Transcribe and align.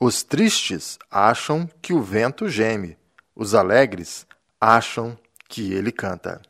Os 0.00 0.22
tristes 0.22 0.96
acham 1.10 1.68
que 1.82 1.92
o 1.92 2.00
vento 2.00 2.48
geme, 2.48 2.96
os 3.34 3.52
alegres 3.52 4.24
acham 4.60 5.18
que 5.48 5.72
ele 5.72 5.90
canta. 5.90 6.40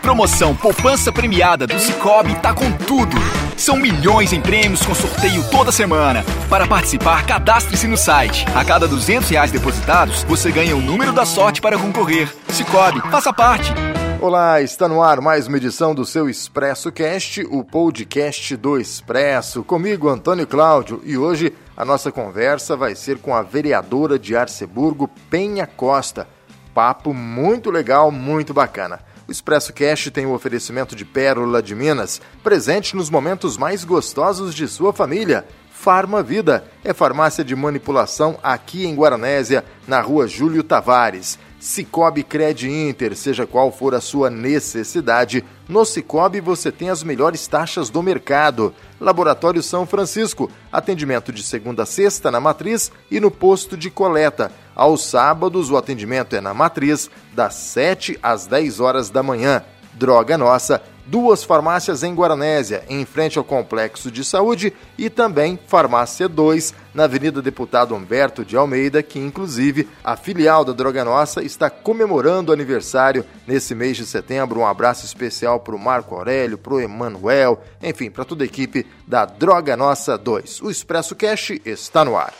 Promoção 0.00 0.56
Poupança 0.56 1.12
Premiada 1.12 1.66
do 1.66 1.78
Cicobi 1.78 2.34
tá 2.36 2.52
com 2.52 2.72
tudo. 2.72 3.16
São 3.56 3.76
milhões 3.76 4.32
em 4.32 4.40
prêmios 4.40 4.84
com 4.84 4.94
sorteio 4.94 5.44
toda 5.50 5.70
semana. 5.70 6.24
Para 6.48 6.66
participar, 6.66 7.24
cadastre-se 7.26 7.86
no 7.86 7.96
site. 7.96 8.44
A 8.54 8.64
cada 8.64 8.88
200 8.88 9.28
reais 9.28 9.52
depositados, 9.52 10.24
você 10.24 10.50
ganha 10.50 10.76
o 10.76 10.80
número 10.80 11.12
da 11.12 11.24
sorte 11.24 11.60
para 11.60 11.78
concorrer. 11.78 12.34
Cicobi, 12.48 13.00
faça 13.10 13.32
parte. 13.32 13.72
Olá, 14.20 14.60
está 14.60 14.86
no 14.88 15.02
ar 15.02 15.20
mais 15.20 15.46
uma 15.46 15.56
edição 15.56 15.94
do 15.94 16.04
seu 16.04 16.28
Expresso 16.28 16.92
Cast, 16.92 17.42
o 17.50 17.64
podcast 17.64 18.56
do 18.56 18.78
Expresso. 18.78 19.62
Comigo, 19.62 20.08
Antônio 20.08 20.46
Cláudio, 20.46 21.00
e 21.04 21.16
hoje 21.16 21.54
a 21.76 21.84
nossa 21.84 22.12
conversa 22.12 22.76
vai 22.76 22.94
ser 22.94 23.18
com 23.18 23.34
a 23.34 23.42
vereadora 23.42 24.18
de 24.18 24.36
Arceburgo, 24.36 25.08
Penha 25.30 25.66
Costa. 25.66 26.28
Papo 26.74 27.14
muito 27.14 27.70
legal, 27.70 28.10
muito 28.10 28.52
bacana. 28.52 29.00
O 29.30 29.32
Expresso 29.32 29.72
Cash 29.72 30.10
tem 30.12 30.26
o 30.26 30.34
oferecimento 30.34 30.96
de 30.96 31.04
Pérola 31.04 31.62
de 31.62 31.72
Minas, 31.72 32.20
presente 32.42 32.96
nos 32.96 33.08
momentos 33.08 33.56
mais 33.56 33.84
gostosos 33.84 34.52
de 34.52 34.66
sua 34.66 34.92
família. 34.92 35.46
Farma 35.70 36.20
Vida 36.20 36.64
é 36.82 36.92
farmácia 36.92 37.44
de 37.44 37.54
manipulação 37.54 38.40
aqui 38.42 38.84
em 38.84 38.96
Guaranésia, 38.96 39.64
na 39.86 40.00
rua 40.00 40.26
Júlio 40.26 40.64
Tavares. 40.64 41.38
Cicobi 41.60 42.24
Cred 42.24 42.68
Inter, 42.68 43.14
seja 43.14 43.46
qual 43.46 43.70
for 43.70 43.94
a 43.94 44.00
sua 44.00 44.30
necessidade, 44.30 45.44
no 45.68 45.84
Cicobi 45.84 46.40
você 46.40 46.72
tem 46.72 46.90
as 46.90 47.04
melhores 47.04 47.46
taxas 47.46 47.88
do 47.88 48.02
mercado. 48.02 48.74
Laboratório 48.98 49.62
São 49.62 49.86
Francisco, 49.86 50.50
atendimento 50.72 51.30
de 51.30 51.42
segunda 51.44 51.84
a 51.84 51.86
sexta 51.86 52.30
na 52.30 52.40
matriz 52.40 52.90
e 53.10 53.20
no 53.20 53.30
posto 53.30 53.76
de 53.76 53.90
coleta. 53.90 54.50
Aos 54.80 55.04
sábados, 55.04 55.70
o 55.70 55.76
atendimento 55.76 56.34
é 56.34 56.40
na 56.40 56.54
matriz, 56.54 57.10
das 57.34 57.52
7 57.52 58.18
às 58.22 58.46
10 58.46 58.80
horas 58.80 59.10
da 59.10 59.22
manhã. 59.22 59.62
Droga 59.92 60.38
Nossa, 60.38 60.82
duas 61.04 61.44
farmácias 61.44 62.02
em 62.02 62.14
Guaranésia, 62.14 62.82
em 62.88 63.04
frente 63.04 63.36
ao 63.36 63.44
Complexo 63.44 64.10
de 64.10 64.24
Saúde, 64.24 64.72
e 64.96 65.10
também 65.10 65.58
Farmácia 65.66 66.26
2, 66.26 66.72
na 66.94 67.04
Avenida 67.04 67.42
Deputado 67.42 67.94
Humberto 67.94 68.42
de 68.42 68.56
Almeida, 68.56 69.02
que 69.02 69.18
inclusive 69.18 69.86
a 70.02 70.16
filial 70.16 70.64
da 70.64 70.72
Droga 70.72 71.04
Nossa 71.04 71.42
está 71.42 71.68
comemorando 71.68 72.50
o 72.50 72.54
aniversário 72.54 73.22
nesse 73.46 73.74
mês 73.74 73.98
de 73.98 74.06
setembro. 74.06 74.60
Um 74.60 74.66
abraço 74.66 75.04
especial 75.04 75.60
para 75.60 75.76
o 75.76 75.78
Marco 75.78 76.14
Aurélio, 76.14 76.56
para 76.56 76.72
o 76.72 76.80
Emanuel, 76.80 77.60
enfim, 77.82 78.10
para 78.10 78.24
toda 78.24 78.44
a 78.44 78.46
equipe 78.46 78.86
da 79.06 79.26
Droga 79.26 79.76
Nossa 79.76 80.16
2. 80.16 80.62
O 80.62 80.70
Expresso 80.70 81.14
Cash 81.14 81.50
está 81.66 82.02
no 82.02 82.16
ar. 82.16 82.32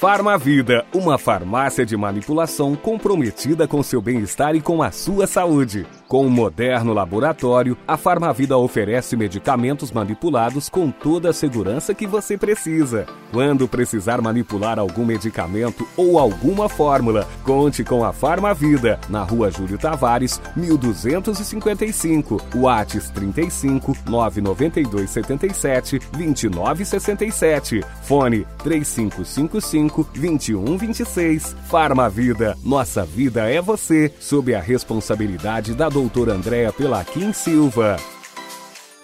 Farmavida, 0.00 0.86
uma 0.94 1.18
farmácia 1.18 1.84
de 1.84 1.94
manipulação 1.94 2.74
comprometida 2.74 3.68
com 3.68 3.82
seu 3.82 4.00
bem-estar 4.00 4.56
e 4.56 4.60
com 4.62 4.82
a 4.82 4.90
sua 4.90 5.26
saúde. 5.26 5.86
Com 6.10 6.26
um 6.26 6.28
moderno 6.28 6.92
laboratório, 6.92 7.78
a 7.86 7.96
Farmavida 7.96 8.58
oferece 8.58 9.16
medicamentos 9.16 9.92
manipulados 9.92 10.68
com 10.68 10.90
toda 10.90 11.30
a 11.30 11.32
segurança 11.32 11.94
que 11.94 12.04
você 12.04 12.36
precisa. 12.36 13.06
Quando 13.30 13.68
precisar 13.68 14.20
manipular 14.20 14.76
algum 14.76 15.04
medicamento 15.04 15.86
ou 15.96 16.18
alguma 16.18 16.68
fórmula, 16.68 17.28
conte 17.44 17.84
com 17.84 18.04
a 18.04 18.12
Farmavida, 18.12 18.98
na 19.08 19.22
rua 19.22 19.52
Júlio 19.52 19.78
Tavares, 19.78 20.42
1255, 20.56 22.42
Whats 22.56 23.08
35 23.10 23.96
992 24.08 25.10
77 25.10 26.00
2967, 26.10 27.84
fone 28.02 28.44
3555 28.64 30.08
2126. 30.12 31.54
Farmavida, 31.68 32.58
nossa 32.64 33.04
vida 33.04 33.48
é 33.48 33.62
você, 33.62 34.12
sob 34.18 34.52
a 34.52 34.60
responsabilidade 34.60 35.72
da 35.72 35.88
doutora 36.00 36.32
Andréa 36.32 36.72
Pelaquim 36.72 37.30
Silva. 37.34 38.19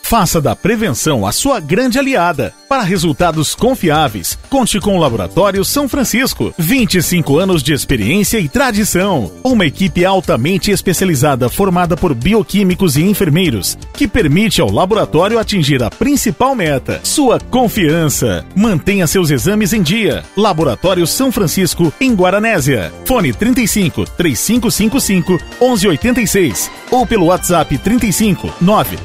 Faça 0.09 0.41
da 0.41 0.55
prevenção 0.55 1.27
a 1.27 1.33
sua 1.33 1.59
grande 1.59 1.99
aliada. 1.99 2.55
Para 2.69 2.83
resultados 2.83 3.56
confiáveis, 3.56 4.39
conte 4.49 4.78
com 4.78 4.97
o 4.97 5.00
Laboratório 5.00 5.65
São 5.65 5.89
Francisco. 5.89 6.55
25 6.56 7.37
anos 7.37 7.61
de 7.61 7.72
experiência 7.72 8.39
e 8.39 8.49
tradição. 8.49 9.33
Uma 9.43 9.66
equipe 9.66 10.05
altamente 10.05 10.71
especializada 10.71 11.49
formada 11.49 11.97
por 11.97 12.15
bioquímicos 12.15 12.97
e 12.97 13.03
enfermeiros, 13.03 13.77
que 13.95 14.06
permite 14.06 14.61
ao 14.61 14.71
laboratório 14.71 15.41
atingir 15.41 15.83
a 15.83 15.91
principal 15.91 16.55
meta: 16.55 17.00
sua 17.03 17.41
confiança. 17.41 18.47
Mantenha 18.55 19.09
seus 19.09 19.31
exames 19.31 19.72
em 19.72 19.83
dia. 19.83 20.22
Laboratório 20.37 21.05
São 21.05 21.33
Francisco, 21.33 21.93
em 22.00 22.15
Guaranésia. 22.15 22.93
Fone 23.05 23.33
35 23.33 24.05
3555 24.05 25.33
1186 25.61 26.71
ou 26.93 27.05
pelo 27.05 27.27
WhatsApp 27.27 27.77
35 27.77 28.55
9 28.61 28.97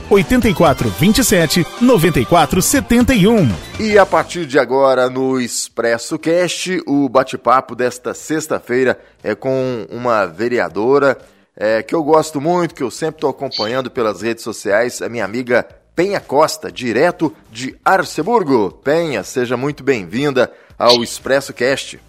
84 0.92 1.00
27 1.00 1.66
94 1.82 2.62
71. 2.62 3.50
E 3.80 3.98
a 3.98 4.06
partir 4.06 4.46
de 4.46 4.60
agora 4.60 5.10
no 5.10 5.40
Expresso 5.40 6.20
Cast, 6.20 6.82
o 6.86 7.08
bate-papo 7.08 7.76
desta 7.76 8.14
sexta-feira 8.14 9.00
é 9.24 9.34
com 9.34 9.86
uma 9.90 10.26
vereadora 10.26 11.18
é, 11.56 11.82
que 11.82 11.96
eu 11.96 12.04
gosto 12.04 12.42
muito, 12.42 12.76
que 12.76 12.84
eu 12.84 12.92
sempre 12.92 13.18
estou 13.18 13.30
acompanhando 13.30 13.90
pelas 13.90 14.22
redes 14.22 14.44
sociais, 14.44 15.02
a 15.02 15.10
minha 15.10 15.26
amiga 15.26 15.68
Penha 15.96 16.20
Costa, 16.20 16.72
direto 16.72 17.34
de 17.50 17.78
Arceburgo. 17.84 18.72
Penha, 18.72 19.24
seja 19.24 19.56
muito 19.56 19.84
bem-vinda 19.84 20.52
ao 20.78 21.04
Expresso 21.04 21.54
Cast. 21.54 22.00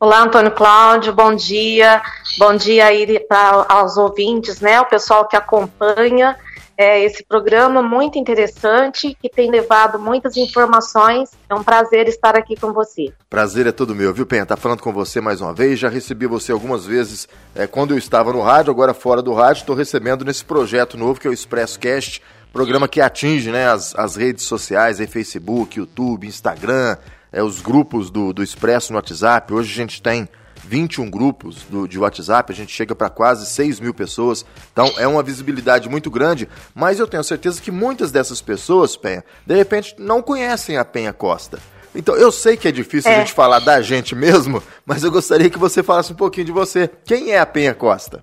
Olá, 0.00 0.22
Antônio 0.22 0.52
Cláudio, 0.52 1.12
bom 1.12 1.34
dia. 1.34 2.00
Bom 2.38 2.54
dia 2.54 2.86
aí 2.86 3.18
para 3.18 3.66
aos 3.68 3.96
ouvintes, 3.96 4.60
né? 4.60 4.80
O 4.80 4.86
pessoal 4.86 5.26
que 5.26 5.34
acompanha 5.34 6.36
é, 6.78 7.02
esse 7.02 7.24
programa 7.24 7.82
muito 7.82 8.20
interessante, 8.20 9.18
que 9.20 9.28
tem 9.28 9.50
levado 9.50 9.98
muitas 9.98 10.36
informações. 10.36 11.32
É 11.50 11.54
um 11.54 11.64
prazer 11.64 12.06
estar 12.06 12.36
aqui 12.36 12.54
com 12.54 12.72
você. 12.72 13.12
Prazer 13.28 13.66
é 13.66 13.72
todo 13.72 13.96
meu, 13.96 14.14
viu, 14.14 14.24
Penha? 14.24 14.46
Tá 14.46 14.56
falando 14.56 14.80
com 14.80 14.92
você 14.92 15.20
mais 15.20 15.40
uma 15.40 15.52
vez. 15.52 15.80
Já 15.80 15.88
recebi 15.88 16.28
você 16.28 16.52
algumas 16.52 16.86
vezes 16.86 17.28
é, 17.52 17.66
quando 17.66 17.94
eu 17.94 17.98
estava 17.98 18.32
no 18.32 18.40
rádio, 18.40 18.70
agora 18.70 18.94
fora 18.94 19.20
do 19.20 19.34
rádio. 19.34 19.62
Estou 19.62 19.74
recebendo 19.74 20.24
nesse 20.24 20.44
projeto 20.44 20.96
novo 20.96 21.18
que 21.18 21.26
é 21.26 21.30
o 21.30 21.32
Expresso 21.32 21.80
Cast, 21.80 22.22
programa 22.52 22.86
que 22.86 23.00
atinge 23.00 23.50
né, 23.50 23.68
as, 23.68 23.92
as 23.96 24.14
redes 24.14 24.44
sociais, 24.44 25.00
aí, 25.00 25.08
Facebook, 25.08 25.80
YouTube, 25.80 26.28
Instagram, 26.28 26.96
é, 27.32 27.42
os 27.42 27.60
grupos 27.60 28.08
do, 28.08 28.32
do 28.32 28.40
Expresso 28.40 28.92
no 28.92 28.98
WhatsApp. 28.98 29.52
Hoje 29.52 29.72
a 29.72 29.74
gente 29.74 30.00
tem 30.00 30.28
21 30.64 31.10
grupos 31.10 31.62
do, 31.64 31.86
de 31.86 31.98
WhatsApp, 31.98 32.52
a 32.52 32.54
gente 32.54 32.72
chega 32.72 32.94
para 32.94 33.10
quase 33.10 33.46
6 33.46 33.80
mil 33.80 33.94
pessoas. 33.94 34.44
Então 34.72 34.92
é 34.98 35.06
uma 35.06 35.22
visibilidade 35.22 35.88
muito 35.88 36.10
grande, 36.10 36.48
mas 36.74 36.98
eu 36.98 37.06
tenho 37.06 37.24
certeza 37.24 37.60
que 37.60 37.70
muitas 37.70 38.10
dessas 38.10 38.40
pessoas, 38.40 38.96
Penha, 38.96 39.24
de 39.46 39.54
repente 39.54 39.94
não 39.98 40.22
conhecem 40.22 40.76
a 40.76 40.84
Penha 40.84 41.12
Costa. 41.12 41.58
Então, 41.94 42.14
eu 42.14 42.30
sei 42.30 42.56
que 42.56 42.68
é 42.68 42.72
difícil 42.72 43.10
é. 43.10 43.16
a 43.16 43.18
gente 43.18 43.32
falar 43.32 43.60
da 43.60 43.80
gente 43.80 44.14
mesmo, 44.14 44.62
mas 44.84 45.02
eu 45.02 45.10
gostaria 45.10 45.50
que 45.50 45.58
você 45.58 45.82
falasse 45.82 46.12
um 46.12 46.16
pouquinho 46.16 46.46
de 46.46 46.52
você. 46.52 46.88
Quem 47.04 47.32
é 47.32 47.40
a 47.40 47.46
Penha 47.46 47.74
Costa? 47.74 48.22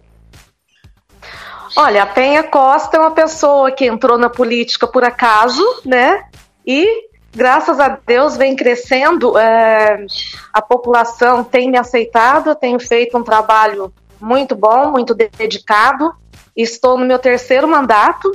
Olha, 1.75 2.03
a 2.03 2.05
Penha 2.05 2.43
Costa 2.43 2.95
é 2.95 2.99
uma 2.99 3.11
pessoa 3.11 3.71
que 3.71 3.85
entrou 3.85 4.17
na 4.17 4.29
política 4.29 4.87
por 4.87 5.03
acaso, 5.03 5.63
né? 5.83 6.23
E 6.65 6.87
graças 7.35 7.79
a 7.79 7.99
Deus 8.05 8.37
vem 8.37 8.55
crescendo, 8.55 9.37
é, 9.37 10.05
a 10.53 10.61
população 10.61 11.43
tem 11.43 11.69
me 11.69 11.77
aceitado, 11.77 12.55
tenho 12.55 12.79
feito 12.79 13.17
um 13.17 13.23
trabalho 13.23 13.93
muito 14.19 14.55
bom, 14.55 14.91
muito 14.91 15.13
dedicado, 15.13 16.13
estou 16.55 16.97
no 16.97 17.05
meu 17.05 17.19
terceiro 17.19 17.67
mandato 17.67 18.31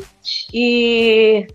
e 0.53 1.47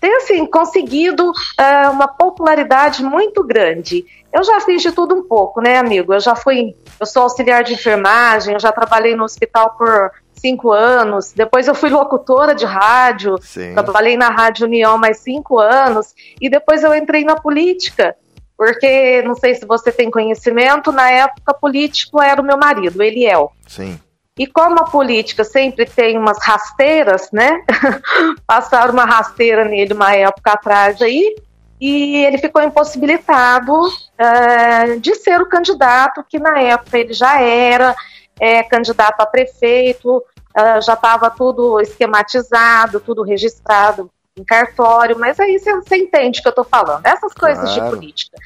tenho 0.00 0.16
assim, 0.18 0.44
conseguido 0.46 1.32
é, 1.58 1.88
uma 1.88 2.08
popularidade 2.08 3.02
muito 3.02 3.42
grande. 3.44 4.04
Eu 4.32 4.44
já 4.44 4.60
fiz 4.60 4.82
de 4.82 4.92
tudo 4.92 5.14
um 5.14 5.22
pouco, 5.22 5.60
né, 5.60 5.78
amigo? 5.78 6.12
Eu 6.12 6.20
já 6.20 6.34
fui, 6.34 6.74
eu 7.00 7.06
sou 7.06 7.22
auxiliar 7.22 7.64
de 7.64 7.74
enfermagem, 7.74 8.54
eu 8.54 8.60
já 8.60 8.72
trabalhei 8.72 9.16
no 9.16 9.24
hospital 9.24 9.74
por 9.76 10.10
cinco 10.40 10.72
anos. 10.72 11.32
Depois 11.32 11.68
eu 11.68 11.74
fui 11.74 11.90
locutora 11.90 12.54
de 12.54 12.64
rádio, 12.64 13.36
Sim. 13.40 13.74
trabalhei 13.74 14.16
na 14.16 14.28
Rádio 14.28 14.66
União 14.66 14.96
mais 14.98 15.18
cinco 15.18 15.58
anos. 15.58 16.14
E 16.40 16.48
depois 16.48 16.82
eu 16.82 16.94
entrei 16.94 17.24
na 17.24 17.36
política. 17.36 18.16
Porque, 18.56 19.22
não 19.22 19.36
sei 19.36 19.54
se 19.54 19.64
você 19.64 19.92
tem 19.92 20.10
conhecimento, 20.10 20.90
na 20.90 21.08
época 21.08 21.54
político 21.54 22.20
era 22.20 22.42
o 22.42 22.44
meu 22.44 22.58
marido, 22.58 23.00
Eliel. 23.00 23.52
Sim. 23.66 24.00
E 24.36 24.46
como 24.46 24.78
a 24.80 24.84
política 24.84 25.44
sempre 25.44 25.84
tem 25.84 26.18
umas 26.18 26.38
rasteiras, 26.42 27.30
né? 27.32 27.60
Passaram 28.46 28.92
uma 28.92 29.04
rasteira 29.04 29.64
nele 29.64 29.92
uma 29.92 30.12
época 30.14 30.52
atrás 30.52 31.00
aí, 31.02 31.36
e 31.80 32.24
ele 32.24 32.38
ficou 32.38 32.62
impossibilitado 32.62 33.72
uh, 33.72 35.00
de 35.00 35.14
ser 35.14 35.40
o 35.40 35.48
candidato 35.48 36.24
que 36.28 36.38
na 36.38 36.60
época 36.60 36.98
ele 36.98 37.12
já 37.12 37.40
era, 37.40 37.94
é, 38.40 38.62
candidato 38.62 39.20
a 39.20 39.26
prefeito, 39.26 40.18
uh, 40.18 40.80
já 40.80 40.94
estava 40.94 41.30
tudo 41.30 41.80
esquematizado, 41.80 43.00
tudo 43.00 43.22
registrado 43.22 44.10
em 44.36 44.44
cartório, 44.44 45.18
mas 45.18 45.38
aí 45.40 45.58
você 45.58 45.96
entende 45.96 46.40
o 46.40 46.42
que 46.42 46.48
eu 46.48 46.50
estou 46.50 46.64
falando. 46.64 47.04
Essas 47.04 47.32
coisas 47.34 47.72
claro. 47.72 47.90
de 47.90 47.96
política. 47.96 48.36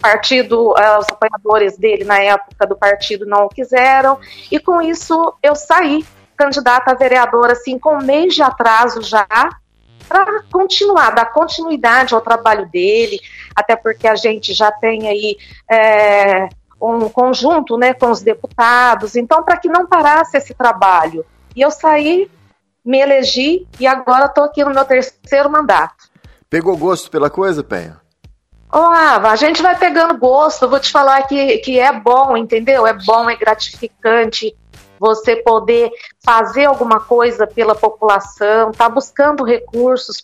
Partido, 0.00 0.70
uh, 0.70 0.98
os 0.98 1.06
apoiadores 1.08 1.76
dele 1.76 2.04
na 2.04 2.18
época 2.18 2.66
do 2.66 2.76
partido 2.76 3.24
não 3.24 3.44
o 3.44 3.48
quiseram, 3.48 4.18
e 4.50 4.58
com 4.58 4.80
isso 4.82 5.34
eu 5.42 5.54
saí 5.54 6.04
candidata 6.36 6.90
a 6.90 6.94
vereadora, 6.94 7.52
assim, 7.52 7.78
com 7.78 7.94
um 7.96 8.04
mês 8.04 8.34
de 8.34 8.42
atraso 8.42 9.00
já, 9.02 9.26
para 10.08 10.42
continuar, 10.50 11.10
dar 11.10 11.26
continuidade 11.26 12.14
ao 12.14 12.20
trabalho 12.20 12.68
dele, 12.68 13.20
até 13.54 13.76
porque 13.76 14.06
a 14.08 14.16
gente 14.16 14.52
já 14.52 14.70
tem 14.70 15.08
aí 15.08 15.36
é, 15.70 16.48
um 16.82 17.08
conjunto 17.08 17.76
né, 17.76 17.94
com 17.94 18.10
os 18.10 18.20
deputados, 18.20 19.14
então 19.14 19.42
para 19.42 19.56
que 19.56 19.68
não 19.68 19.86
parasse 19.86 20.36
esse 20.36 20.52
trabalho. 20.54 21.24
E 21.54 21.60
eu 21.60 21.70
saí, 21.70 22.30
me 22.84 22.98
elegi 22.98 23.66
e 23.78 23.86
agora 23.86 24.26
estou 24.26 24.44
aqui 24.44 24.64
no 24.64 24.74
meu 24.74 24.84
terceiro 24.84 25.50
mandato. 25.50 26.10
Pegou 26.50 26.76
gosto 26.76 27.10
pela 27.10 27.30
coisa, 27.30 27.62
Penha? 27.62 28.00
Ó, 28.70 28.88
oh, 28.88 29.26
a 29.26 29.36
gente 29.36 29.62
vai 29.62 29.78
pegando 29.78 30.16
gosto, 30.16 30.64
eu 30.64 30.70
vou 30.70 30.80
te 30.80 30.90
falar 30.90 31.22
que, 31.24 31.58
que 31.58 31.78
é 31.78 31.92
bom, 31.92 32.36
entendeu? 32.36 32.86
É 32.86 32.94
bom, 32.94 33.28
é 33.28 33.36
gratificante 33.36 34.56
você 34.98 35.36
poder 35.36 35.90
fazer 36.24 36.66
alguma 36.66 37.00
coisa 37.00 37.46
pela 37.46 37.74
população, 37.74 38.70
tá 38.70 38.88
buscando 38.88 39.44
recursos 39.44 40.22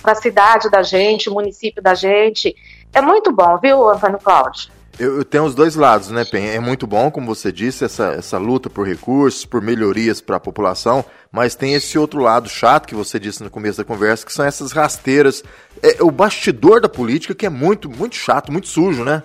para 0.00 0.12
a 0.12 0.14
cidade 0.14 0.70
da 0.70 0.82
gente, 0.82 1.28
o 1.28 1.34
município 1.34 1.82
da 1.82 1.92
gente. 1.92 2.54
É 2.92 3.00
muito 3.00 3.32
bom, 3.32 3.58
viu, 3.58 3.88
Antônio 3.88 4.18
Cláudio? 4.18 4.70
Eu, 5.02 5.16
eu, 5.16 5.24
tenho 5.24 5.42
os 5.42 5.52
dois 5.52 5.74
lados, 5.74 6.10
né, 6.10 6.24
Pen? 6.24 6.50
É 6.50 6.60
muito 6.60 6.86
bom, 6.86 7.10
como 7.10 7.34
você 7.34 7.50
disse, 7.50 7.84
essa, 7.84 8.12
essa 8.12 8.38
luta 8.38 8.70
por 8.70 8.86
recursos, 8.86 9.44
por 9.44 9.60
melhorias 9.60 10.20
para 10.20 10.36
a 10.36 10.40
população, 10.40 11.04
mas 11.32 11.56
tem 11.56 11.74
esse 11.74 11.98
outro 11.98 12.20
lado 12.20 12.48
chato 12.48 12.86
que 12.86 12.94
você 12.94 13.18
disse 13.18 13.42
no 13.42 13.50
começo 13.50 13.78
da 13.78 13.84
conversa, 13.84 14.24
que 14.24 14.32
são 14.32 14.44
essas 14.44 14.70
rasteiras. 14.70 15.42
É, 15.82 16.00
o 16.00 16.08
bastidor 16.08 16.80
da 16.80 16.88
política 16.88 17.34
que 17.34 17.44
é 17.44 17.48
muito, 17.48 17.90
muito 17.90 18.14
chato, 18.14 18.52
muito 18.52 18.68
sujo, 18.68 19.02
né? 19.02 19.24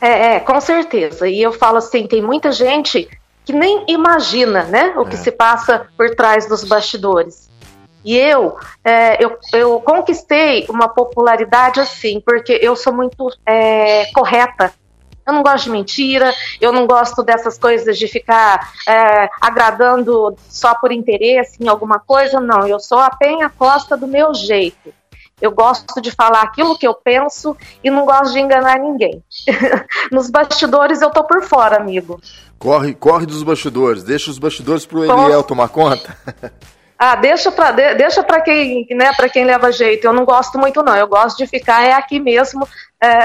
É, 0.00 0.36
é, 0.36 0.40
com 0.40 0.60
certeza. 0.60 1.26
E 1.26 1.42
eu 1.42 1.52
falo 1.52 1.78
assim, 1.78 2.06
tem 2.06 2.22
muita 2.22 2.52
gente 2.52 3.08
que 3.44 3.52
nem 3.52 3.86
imagina 3.88 4.62
né, 4.66 4.94
o 4.96 5.04
que 5.04 5.16
é. 5.16 5.18
se 5.18 5.32
passa 5.32 5.88
por 5.96 6.14
trás 6.14 6.48
dos 6.48 6.62
bastidores. 6.62 7.49
E 8.04 8.16
eu, 8.16 8.56
é, 8.84 9.22
eu, 9.22 9.38
eu 9.52 9.80
conquistei 9.80 10.66
uma 10.68 10.88
popularidade 10.88 11.80
assim, 11.80 12.20
porque 12.24 12.58
eu 12.62 12.74
sou 12.74 12.92
muito 12.92 13.30
é, 13.44 14.06
correta. 14.12 14.72
Eu 15.26 15.34
não 15.34 15.42
gosto 15.42 15.64
de 15.64 15.70
mentira, 15.70 16.34
eu 16.60 16.72
não 16.72 16.86
gosto 16.86 17.22
dessas 17.22 17.58
coisas 17.58 17.98
de 17.98 18.08
ficar 18.08 18.72
é, 18.88 19.28
agradando 19.40 20.34
só 20.48 20.74
por 20.74 20.90
interesse 20.90 21.62
em 21.62 21.68
alguma 21.68 22.00
coisa, 22.00 22.40
não. 22.40 22.66
Eu 22.66 22.80
sou 22.80 22.98
a 22.98 23.10
Penha 23.10 23.50
Costa 23.50 23.96
do 23.96 24.08
meu 24.08 24.34
jeito. 24.34 24.92
Eu 25.40 25.52
gosto 25.52 26.00
de 26.02 26.10
falar 26.10 26.42
aquilo 26.42 26.76
que 26.76 26.86
eu 26.86 26.94
penso 26.94 27.56
e 27.82 27.90
não 27.90 28.04
gosto 28.04 28.32
de 28.32 28.40
enganar 28.40 28.78
ninguém. 28.78 29.22
Nos 30.12 30.28
bastidores 30.28 31.00
eu 31.00 31.10
tô 31.10 31.24
por 31.24 31.42
fora, 31.44 31.76
amigo. 31.76 32.20
Corre, 32.58 32.92
corre 32.92 33.24
dos 33.24 33.42
bastidores, 33.42 34.02
deixa 34.02 34.30
os 34.30 34.38
bastidores 34.38 34.84
pro 34.84 35.04
Eliel 35.04 35.42
tomar 35.42 35.68
conta. 35.68 36.16
Ah, 37.02 37.16
deixa 37.16 37.50
para 37.50 37.72
de, 37.72 37.94
deixa 37.94 38.22
para 38.22 38.42
quem, 38.42 38.86
né, 38.90 39.10
para 39.16 39.26
quem 39.26 39.42
leva 39.42 39.72
jeito. 39.72 40.06
Eu 40.06 40.12
não 40.12 40.26
gosto 40.26 40.58
muito 40.58 40.82
não. 40.82 40.94
Eu 40.94 41.08
gosto 41.08 41.38
de 41.38 41.46
ficar 41.46 41.82
é 41.82 41.94
aqui 41.94 42.20
mesmo, 42.20 42.68
é, 43.02 43.24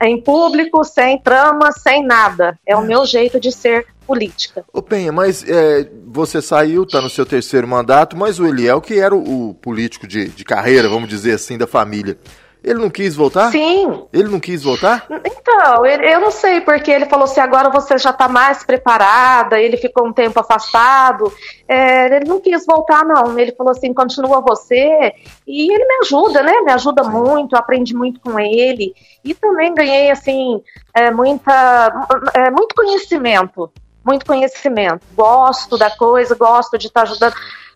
em 0.08 0.18
público, 0.18 0.82
sem 0.82 1.20
trama, 1.20 1.70
sem 1.72 2.02
nada. 2.02 2.58
É 2.66 2.74
o 2.74 2.80
meu 2.80 3.04
jeito 3.04 3.38
de 3.38 3.52
ser 3.52 3.86
política. 4.06 4.64
Ô 4.72 4.80
Penha, 4.80 5.12
mas 5.12 5.44
é, 5.46 5.86
você 6.06 6.40
saiu, 6.40 6.84
está 6.84 7.02
no 7.02 7.10
seu 7.10 7.26
terceiro 7.26 7.68
mandato, 7.68 8.16
mas 8.16 8.40
o 8.40 8.46
Eliel, 8.46 8.80
que 8.80 8.98
era 8.98 9.14
o, 9.14 9.50
o 9.50 9.54
político 9.54 10.06
de, 10.06 10.30
de 10.30 10.42
carreira, 10.42 10.88
vamos 10.88 11.10
dizer 11.10 11.34
assim, 11.34 11.58
da 11.58 11.66
família, 11.66 12.16
ele 12.64 12.80
não 12.80 12.88
quis 12.88 13.14
voltar? 13.14 13.50
Sim. 13.50 14.06
Ele 14.10 14.28
não 14.28 14.40
quis 14.40 14.62
voltar? 14.62 15.06
Então, 15.24 15.84
ele, 15.84 16.10
eu 16.10 16.18
não 16.18 16.30
sei, 16.30 16.62
porque 16.62 16.90
ele 16.90 17.04
falou 17.04 17.24
assim, 17.24 17.40
agora 17.40 17.68
você 17.68 17.98
já 17.98 18.08
está 18.08 18.26
mais 18.26 18.64
preparada, 18.64 19.60
ele 19.60 19.76
ficou 19.76 20.06
um 20.06 20.12
tempo 20.12 20.40
afastado. 20.40 21.30
É, 21.68 22.16
ele 22.16 22.24
não 22.24 22.40
quis 22.40 22.64
voltar, 22.64 23.04
não. 23.04 23.38
Ele 23.38 23.52
falou 23.52 23.72
assim, 23.72 23.92
continua 23.92 24.40
você. 24.40 25.12
E 25.46 25.72
ele 25.72 25.84
me 25.84 25.94
ajuda, 26.06 26.42
né? 26.42 26.62
Me 26.62 26.72
ajuda 26.72 27.04
muito, 27.04 27.54
aprendi 27.54 27.94
muito 27.94 28.18
com 28.20 28.40
ele. 28.40 28.94
E 29.22 29.34
também 29.34 29.74
ganhei, 29.74 30.10
assim, 30.10 30.62
é, 30.94 31.10
muita, 31.10 32.06
é, 32.34 32.50
muito 32.50 32.74
conhecimento. 32.74 33.70
Muito 34.02 34.24
conhecimento. 34.24 35.02
Gosto 35.14 35.76
da 35.76 35.90
coisa, 35.90 36.34
gosto 36.34 36.78
de 36.78 36.86
estar 36.86 37.04
tá 37.04 37.10
ajudando 37.10 37.34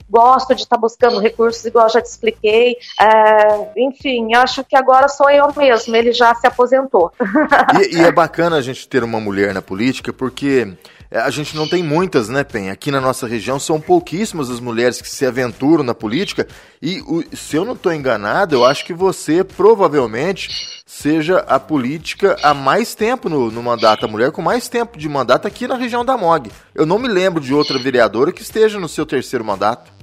gosto 0.09 0.55
de 0.55 0.63
estar 0.63 0.77
tá 0.77 0.81
buscando 0.81 1.21
recursos, 1.21 1.65
igual 1.65 1.89
já 1.89 2.01
te 2.01 2.07
expliquei. 2.07 2.77
É, 3.01 3.71
enfim, 3.77 4.35
acho 4.35 4.65
que 4.65 4.77
agora 4.77 5.09
sou 5.09 5.31
eu 5.31 5.53
mesmo, 5.57 5.95
ele 5.95 6.13
já 6.13 6.35
se 6.35 6.47
aposentou. 6.47 7.13
E, 7.79 7.97
e, 7.97 8.01
é 8.01 8.11
bacana 8.11 8.57
a 8.57 8.61
gente 8.61 8.89
ter 8.89 9.05
uma 9.05 9.21
mulher 9.21 9.53
na 9.53 9.61
política, 9.61 10.13
porque 10.13 10.75
a 11.11 11.31
gente 11.31 11.57
não 11.57 11.67
tem 11.67 11.83
muitas, 11.83 12.29
né, 12.29 12.45
Pen? 12.45 12.71
Aqui 12.71 12.91
na 12.91 13.01
nossa 13.01 13.27
região 13.27 13.59
são 13.59 13.81
pouquíssimas 13.81 14.51
as 14.51 14.61
mulheres 14.61 15.01
que 15.01 15.09
se 15.09 15.25
aventuram 15.25 15.83
na 15.83 15.95
política. 15.95 16.47
E 16.83 17.03
se 17.33 17.57
eu 17.57 17.65
não 17.65 17.73
estou 17.73 17.93
enganado, 17.93 18.55
eu 18.55 18.65
acho 18.65 18.85
que 18.85 18.93
você 18.93 19.43
provavelmente 19.43 20.83
seja 20.85 21.39
a 21.41 21.59
política 21.59 22.37
há 22.43 22.53
mais 22.53 22.95
tempo 22.95 23.29
no, 23.29 23.51
no 23.51 23.63
mandato, 23.63 24.05
a 24.05 24.09
mulher 24.09 24.33
com 24.33 24.43
mais 24.43 24.69
tempo 24.69 24.99
de 24.99 25.09
mandato 25.09 25.49
aqui 25.49 25.67
na 25.67 25.77
região 25.77 26.05
da 26.05 26.17
MOG. 26.17 26.51
Eu 26.75 26.85
não 26.85 26.99
me 26.99 27.09
lembro 27.09 27.41
de 27.41 27.55
outra 27.55 27.79
vereadora 27.79 28.33
que 28.33 28.43
esteja 28.43 28.79
no 28.79 28.89
seu 28.89 29.07
terceiro 29.07 29.45
mandato. 29.45 29.98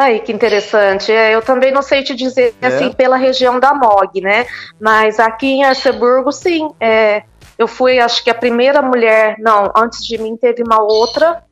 Aí, 0.00 0.18
que 0.18 0.32
interessante. 0.32 1.12
É, 1.12 1.34
eu 1.34 1.42
também 1.42 1.70
não 1.70 1.82
sei 1.82 2.02
te 2.02 2.14
dizer, 2.14 2.54
é. 2.62 2.66
assim, 2.66 2.90
pela 2.90 3.18
região 3.18 3.60
da 3.60 3.74
MOG, 3.74 4.22
né? 4.22 4.46
Mas 4.80 5.20
aqui 5.20 5.46
em 5.46 5.64
Arceburgo, 5.64 6.32
sim. 6.32 6.70
É, 6.80 7.22
eu 7.58 7.68
fui, 7.68 7.98
acho 7.98 8.24
que 8.24 8.30
a 8.30 8.34
primeira 8.34 8.80
mulher, 8.80 9.36
não, 9.38 9.70
antes 9.76 10.02
de 10.06 10.16
mim 10.16 10.38
teve 10.38 10.62
uma 10.62 10.80
outra, 10.82 11.44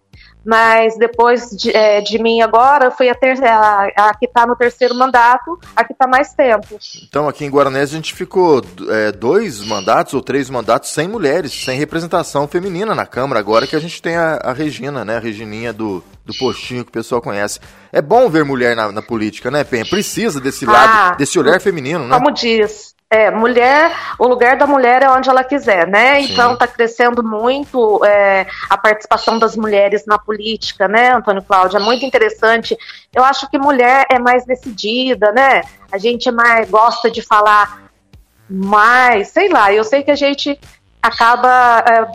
mas 0.43 0.97
depois 0.97 1.51
de, 1.51 1.77
é, 1.77 2.01
de 2.01 2.19
mim 2.19 2.41
agora, 2.41 2.91
fui 2.91 3.11
a, 3.11 3.15
ter, 3.15 3.39
a, 3.45 3.85
a 3.95 4.15
que 4.15 4.25
está 4.25 4.47
no 4.47 4.57
terceiro 4.57 4.95
mandato, 4.95 5.61
a 5.77 5.85
que 5.85 5.93
está 5.93 6.07
mais 6.07 6.33
tempo. 6.33 6.79
Então, 7.07 7.29
aqui 7.29 7.45
em 7.45 7.51
Guaranés, 7.51 7.93
a 7.93 7.97
gente 7.97 8.15
ficou 8.15 8.63
é, 8.89 9.13
dois 9.13 9.61
mandatos 9.61 10.15
ou 10.15 10.23
três 10.23 10.49
mandatos 10.49 10.89
sem 10.89 11.07
mulheres, 11.07 11.53
sem 11.53 11.79
representação 11.79 12.49
feminina 12.49 12.95
na 12.95 13.05
Câmara, 13.05 13.41
agora 13.41 13.67
que 13.67 13.77
a 13.77 13.79
gente 13.79 14.01
tem 14.01 14.17
a, 14.17 14.41
a 14.43 14.55
Regina, 14.55 15.05
né, 15.05 15.19
a 15.19 15.21
Regininha 15.21 15.71
do, 15.71 16.03
do 16.25 16.33
postinho 16.33 16.83
que 16.83 16.91
o 16.91 16.93
pessoal 16.93 17.21
conhece. 17.21 17.61
É 17.93 18.03
bom 18.03 18.29
ver 18.29 18.45
mulher 18.45 18.77
na, 18.77 18.93
na 18.93 19.03
política, 19.03 19.51
né, 19.51 19.65
Penha? 19.65 19.85
Precisa 19.85 20.41
desse 20.41 20.65
ah, 20.67 20.73
lado, 20.73 21.17
desse 21.19 21.39
olhar 21.39 21.61
feminino, 21.61 22.07
né? 22.07 22.17
Como 22.17 22.31
diz, 22.31 22.95
é, 23.11 23.31
mulher, 23.31 23.91
o 24.19 24.27
lugar 24.27 24.59
da 24.59 24.67
mulher 24.67 25.03
é 25.03 25.09
onde 25.09 25.31
ela 25.31 25.43
quiser, 25.43 25.87
né? 25.87 26.21
Sim. 26.21 26.33
Então 26.33 26.53
está 26.53 26.67
crescendo 26.67 27.23
muito 27.23 28.05
é, 28.05 28.47
a 28.69 28.77
participação 28.77 29.39
das 29.39 29.57
mulheres 29.57 30.05
na 30.07 30.19
política, 30.19 30.87
né, 30.87 31.15
Antônio 31.15 31.43
Cláudio? 31.43 31.79
É 31.79 31.81
muito 31.81 32.05
interessante. 32.05 32.77
Eu 33.15 33.25
acho 33.25 33.49
que 33.49 33.59
mulher 33.59 34.07
é 34.11 34.19
mais 34.19 34.45
decidida, 34.45 35.33
né? 35.33 35.63
A 35.91 35.97
gente 35.97 36.29
é 36.29 36.33
mais 36.33 36.69
gosta 36.69 37.11
de 37.11 37.23
falar 37.23 37.89
mais, 38.49 39.29
sei 39.29 39.49
lá, 39.49 39.73
eu 39.73 39.85
sei 39.85 40.03
que 40.03 40.11
a 40.11 40.17
gente 40.17 40.59
acaba 41.03 41.85
é, 41.87 42.07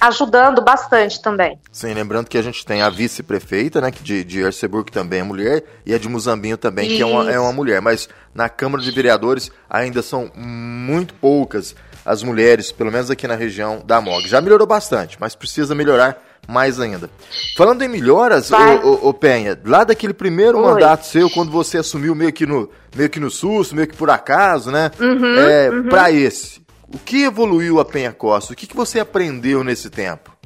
ajudando 0.00 0.62
bastante 0.62 1.20
também. 1.20 1.58
Sim, 1.72 1.92
lembrando 1.94 2.28
que 2.28 2.38
a 2.38 2.42
gente 2.42 2.64
tem 2.64 2.82
a 2.82 2.90
vice-prefeita, 2.90 3.80
né, 3.80 3.90
de, 3.90 4.24
de 4.24 4.44
Arceburgo, 4.44 4.86
que 4.86 4.92
também 4.92 5.20
é 5.20 5.22
mulher, 5.22 5.64
e 5.84 5.94
a 5.94 5.98
de 5.98 6.08
Muzambinho 6.08 6.56
também, 6.56 6.86
Isso. 6.86 6.96
que 6.96 7.02
é 7.02 7.06
uma, 7.06 7.30
é 7.30 7.38
uma 7.38 7.52
mulher. 7.52 7.80
Mas 7.80 8.08
na 8.34 8.48
Câmara 8.48 8.82
de 8.82 8.90
Vereadores 8.90 9.50
ainda 9.68 10.02
são 10.02 10.30
muito 10.34 11.14
poucas 11.14 11.74
as 12.04 12.22
mulheres, 12.22 12.72
pelo 12.72 12.90
menos 12.90 13.10
aqui 13.10 13.28
na 13.28 13.34
região 13.34 13.82
da 13.84 14.00
MOG. 14.00 14.28
Já 14.28 14.40
melhorou 14.40 14.66
bastante, 14.66 15.18
mas 15.20 15.34
precisa 15.34 15.74
melhorar 15.74 16.22
mais 16.48 16.80
ainda. 16.80 17.10
Falando 17.54 17.82
em 17.82 17.88
melhoras, 17.88 18.50
ô, 18.50 19.08
ô, 19.08 19.12
Penha, 19.12 19.58
lá 19.64 19.84
daquele 19.84 20.14
primeiro 20.14 20.58
Oi. 20.58 20.64
mandato 20.64 21.04
seu, 21.04 21.28
quando 21.28 21.52
você 21.52 21.76
assumiu 21.76 22.14
meio 22.14 22.32
que 22.32 22.46
no, 22.46 22.70
meio 22.96 23.10
que 23.10 23.20
no 23.20 23.30
susto, 23.30 23.76
meio 23.76 23.86
que 23.86 23.96
por 23.96 24.08
acaso, 24.08 24.70
né? 24.70 24.90
Uhum, 24.98 25.38
é, 25.38 25.70
uhum. 25.70 25.88
Para 25.90 26.10
esse, 26.10 26.62
o 26.92 26.98
que 26.98 27.24
evoluiu 27.24 27.80
a 27.80 27.84
Penha 27.84 28.12
Costa? 28.12 28.52
O 28.52 28.56
que, 28.56 28.66
que 28.66 28.76
você 28.76 28.98
aprendeu 29.00 29.62
nesse 29.62 29.90
tempo? 29.90 30.38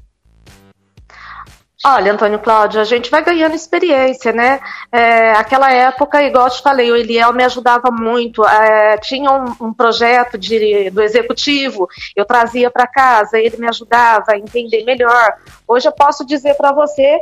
Olha, 1.84 2.12
Antônio 2.12 2.38
Cláudio, 2.38 2.80
a 2.80 2.84
gente 2.84 3.10
vai 3.10 3.24
ganhando 3.24 3.56
experiência, 3.56 4.32
né? 4.32 4.60
É, 4.92 5.32
aquela 5.32 5.72
época, 5.72 6.22
igual 6.22 6.46
eu 6.46 6.52
te 6.52 6.62
falei, 6.62 6.92
o 6.92 6.96
Eliel 6.96 7.32
me 7.32 7.42
ajudava 7.42 7.90
muito. 7.90 8.46
É, 8.46 8.98
tinha 8.98 9.28
um, 9.32 9.66
um, 9.66 9.74
projeto 9.74 10.38
de, 10.38 10.90
do 10.90 11.02
executivo, 11.02 11.88
eu 12.14 12.24
trazia 12.24 12.70
para 12.70 12.86
casa, 12.86 13.36
ele 13.36 13.56
me 13.56 13.68
ajudava 13.68 14.26
a 14.28 14.38
entender 14.38 14.84
melhor. 14.84 15.34
Hoje 15.66 15.88
eu 15.88 15.92
posso 15.92 16.24
dizer 16.24 16.54
para 16.54 16.70
você 16.72 17.18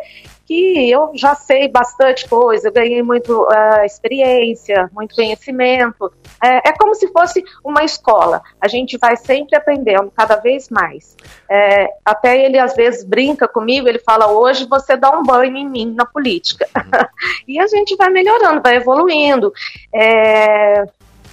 que 0.51 0.91
eu 0.91 1.13
já 1.15 1.37
sei 1.37 1.69
bastante 1.69 2.29
coisa, 2.29 2.67
eu 2.67 2.73
ganhei 2.73 3.05
muito 3.05 3.45
uh, 3.45 3.85
experiência, 3.85 4.91
muito 4.93 5.15
conhecimento. 5.15 6.13
É, 6.43 6.71
é, 6.71 6.73
como 6.77 6.93
se 6.93 7.07
fosse 7.13 7.45
uma 7.65 7.85
escola. 7.85 8.43
A 8.61 8.67
gente 8.67 8.99
vai 8.99 9.17
sempre 9.17 9.55
aprendendo 9.55 10.11
cada 10.11 10.35
vez 10.35 10.69
mais. 10.69 11.17
É, 11.49 11.87
até 12.05 12.45
ele 12.45 12.59
às 12.59 12.75
vezes 12.75 13.05
brinca 13.05 13.47
comigo, 13.47 13.87
ele 13.87 14.01
fala: 14.01 14.27
hoje 14.27 14.67
você 14.69 14.97
dá 14.97 15.17
um 15.17 15.23
banho 15.23 15.57
em 15.57 15.69
mim 15.69 15.95
na 15.95 16.05
política. 16.05 16.67
E 17.47 17.59
a 17.59 17.67
gente 17.67 17.97
vai 17.97 18.09
melhorando, 18.11 18.63
vai 18.63 18.77
evoluindo. 18.77 19.53
É, 19.93 20.85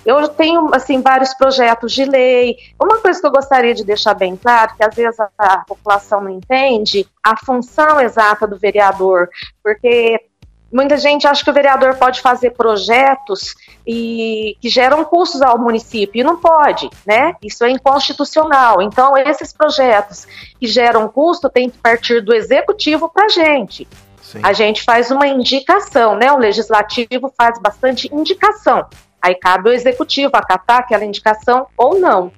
eu 0.07 0.27
tenho, 0.29 0.73
assim, 0.73 1.01
vários 1.01 1.33
projetos 1.33 1.91
de 1.91 2.05
lei. 2.05 2.55
Uma 2.81 2.99
coisa 2.99 3.19
que 3.19 3.27
eu 3.27 3.31
gostaria 3.31 3.73
de 3.73 3.83
deixar 3.83 4.13
bem 4.13 4.37
claro, 4.37 4.73
que 4.75 4.83
às 4.83 4.95
vezes 4.95 5.19
a, 5.19 5.29
a 5.37 5.57
população 5.65 6.21
não 6.21 6.29
entende, 6.29 7.05
a 7.21 7.35
função 7.37 7.99
exata 7.99 8.47
do 8.47 8.57
vereador, 8.57 9.29
porque 9.61 10.21
muita 10.71 10.97
gente 10.97 11.27
acha 11.27 11.43
que 11.43 11.49
o 11.49 11.53
vereador 11.53 11.95
pode 11.95 12.21
fazer 12.21 12.51
projetos 12.51 13.53
e 13.85 14.55
que 14.61 14.69
geram 14.69 15.03
custos 15.03 15.41
ao 15.41 15.57
município 15.57 16.21
e 16.21 16.23
não 16.23 16.37
pode, 16.37 16.89
né? 17.05 17.35
Isso 17.43 17.63
é 17.65 17.69
inconstitucional. 17.69 18.81
Então 18.81 19.17
esses 19.17 19.51
projetos 19.51 20.25
que 20.59 20.67
geram 20.67 21.07
custo 21.09 21.49
têm 21.49 21.69
que 21.69 21.77
partir 21.77 22.21
do 22.21 22.33
executivo 22.33 23.09
para 23.09 23.25
a 23.25 23.29
gente. 23.29 23.87
A 24.43 24.51
gente 24.51 24.83
faz 24.83 25.09
uma 25.09 25.25
indicação, 25.25 26.15
né? 26.15 26.31
O 26.31 26.37
legislativo 26.37 27.33
faz 27.37 27.59
bastante 27.61 28.13
indicação. 28.13 28.85
Aí 29.21 29.35
cabe 29.35 29.69
ao 29.69 29.75
executivo 29.75 30.31
acatar 30.35 30.79
aquela 30.79 31.05
indicação 31.05 31.67
ou 31.77 31.99
não. 31.99 32.31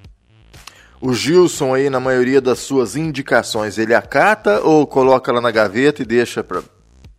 O 1.02 1.14
Gilson 1.14 1.74
aí, 1.74 1.90
na 1.90 2.00
maioria 2.00 2.42
das 2.42 2.60
suas 2.60 2.96
indicações, 2.98 3.78
ele 3.78 3.96
acata 3.96 4.62
ou 4.62 4.86
coloca 4.86 5.32
ela 5.32 5.40
na 5.40 5.50
gaveta 5.50 6.02
e 6.02 6.06
deixa 6.06 6.44
para 6.44 6.62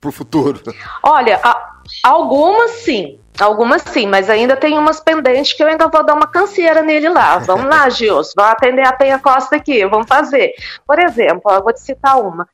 o 0.04 0.12
futuro? 0.12 0.60
Olha, 1.02 1.40
a, 1.42 1.80
algumas 2.02 2.70
sim, 2.72 3.18
algumas 3.38 3.80
sim, 3.82 4.06
mas 4.06 4.28
ainda 4.28 4.54
tem 4.54 4.78
umas 4.78 5.00
pendentes 5.00 5.54
que 5.54 5.62
eu 5.62 5.66
ainda 5.66 5.88
vou 5.88 6.04
dar 6.04 6.14
uma 6.14 6.26
canseira 6.26 6.82
nele 6.82 7.08
lá. 7.08 7.38
Vamos 7.38 7.66
lá, 7.66 7.88
Gilson, 7.90 8.32
vamos 8.36 8.52
atender 8.52 8.86
a 8.86 8.92
Penha 8.92 9.18
Costa 9.18 9.56
aqui, 9.56 9.86
vamos 9.86 10.06
fazer. 10.06 10.52
Por 10.86 10.98
exemplo, 10.98 11.50
eu 11.50 11.62
vou 11.62 11.72
te 11.72 11.80
citar 11.80 12.20
uma 12.20 12.46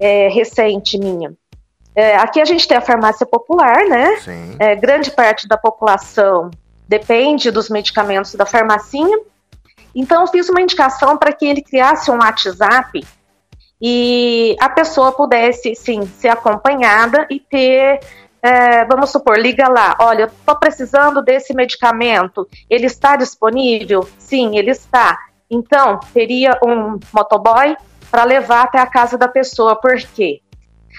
é, 0.00 0.28
recente 0.28 0.98
minha. 0.98 1.32
É, 1.94 2.16
aqui 2.16 2.40
a 2.40 2.44
gente 2.44 2.66
tem 2.66 2.76
a 2.76 2.80
farmácia 2.80 3.24
popular, 3.24 3.86
né? 3.88 4.16
Sim. 4.16 4.56
É, 4.58 4.74
grande 4.74 5.10
parte 5.10 5.46
da 5.46 5.56
população 5.56 6.50
depende 6.88 7.50
dos 7.50 7.68
medicamentos 7.70 8.34
da 8.34 8.44
farmacinha. 8.44 9.18
Então, 9.94 10.22
eu 10.22 10.26
fiz 10.26 10.48
uma 10.48 10.60
indicação 10.60 11.16
para 11.16 11.32
que 11.32 11.46
ele 11.46 11.62
criasse 11.62 12.10
um 12.10 12.18
WhatsApp 12.18 13.06
e 13.80 14.56
a 14.60 14.68
pessoa 14.68 15.12
pudesse, 15.12 15.74
sim, 15.74 16.06
ser 16.06 16.28
acompanhada 16.28 17.26
e 17.30 17.38
ter, 17.38 18.00
é, 18.42 18.84
vamos 18.86 19.10
supor, 19.10 19.38
liga 19.38 19.68
lá, 19.68 19.96
olha, 20.00 20.24
estou 20.24 20.56
precisando 20.56 21.22
desse 21.22 21.54
medicamento, 21.54 22.48
ele 22.68 22.86
está 22.86 23.14
disponível? 23.14 24.08
Sim, 24.18 24.56
ele 24.56 24.70
está. 24.70 25.18
Então, 25.50 26.00
teria 26.12 26.58
um 26.64 26.98
motoboy 27.12 27.76
para 28.10 28.24
levar 28.24 28.62
até 28.62 28.78
a 28.78 28.86
casa 28.86 29.18
da 29.18 29.28
pessoa, 29.28 29.76
por 29.76 29.96
quê? 29.96 30.40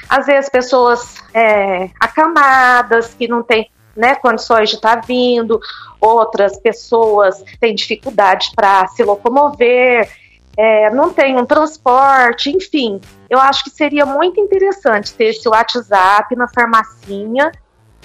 Às 0.09 0.25
vezes 0.25 0.49
pessoas 0.49 1.15
é, 1.33 1.89
acamadas, 1.99 3.13
que 3.13 3.27
não 3.27 3.43
têm 3.43 3.69
né, 3.95 4.15
condições 4.15 4.69
de 4.69 4.75
estar 4.75 4.97
tá 4.97 5.01
vindo, 5.07 5.59
outras 5.99 6.57
pessoas 6.59 7.43
têm 7.59 7.73
dificuldade 7.73 8.51
para 8.55 8.87
se 8.87 9.03
locomover, 9.03 10.09
é, 10.57 10.89
não 10.89 11.11
tem 11.11 11.37
um 11.37 11.45
transporte, 11.45 12.49
enfim. 12.49 12.99
Eu 13.29 13.39
acho 13.39 13.63
que 13.63 13.69
seria 13.69 14.05
muito 14.05 14.39
interessante 14.39 15.13
ter 15.13 15.25
esse 15.25 15.47
WhatsApp 15.47 16.35
na 16.35 16.47
farmacinha 16.47 17.51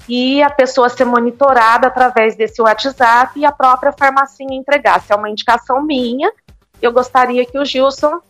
e 0.09 0.43
a 0.43 0.51
pessoa 0.51 0.89
ser 0.89 1.05
monitorada 1.05 1.87
através 1.87 2.35
desse 2.35 2.61
WhatsApp 2.61 3.39
e 3.39 3.45
a 3.45 3.53
própria 3.53 3.93
farmacinha 3.93 4.57
entregar. 4.57 5.01
Se 5.01 5.13
é 5.13 5.17
uma 5.17 5.31
indicação 5.31 5.83
minha, 5.83 6.33
eu 6.83 6.93
gostaria 6.93 7.45
que 7.45 7.59
o 7.59 7.65
Gilson 7.65 8.21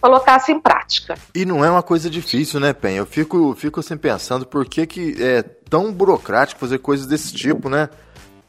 colocasse 0.00 0.52
em 0.52 0.60
prática. 0.60 1.14
E 1.34 1.44
não 1.44 1.64
é 1.64 1.70
uma 1.70 1.82
coisa 1.82 2.08
difícil, 2.08 2.60
né, 2.60 2.72
Pen? 2.72 2.96
Eu 2.96 3.06
fico, 3.06 3.54
fico 3.54 3.80
assim 3.80 3.96
pensando 3.96 4.46
por 4.46 4.64
que, 4.66 4.86
que 4.86 5.16
é 5.22 5.42
tão 5.42 5.92
burocrático 5.92 6.60
fazer 6.60 6.78
coisas 6.78 7.06
desse 7.06 7.32
tipo, 7.32 7.68
né? 7.68 7.88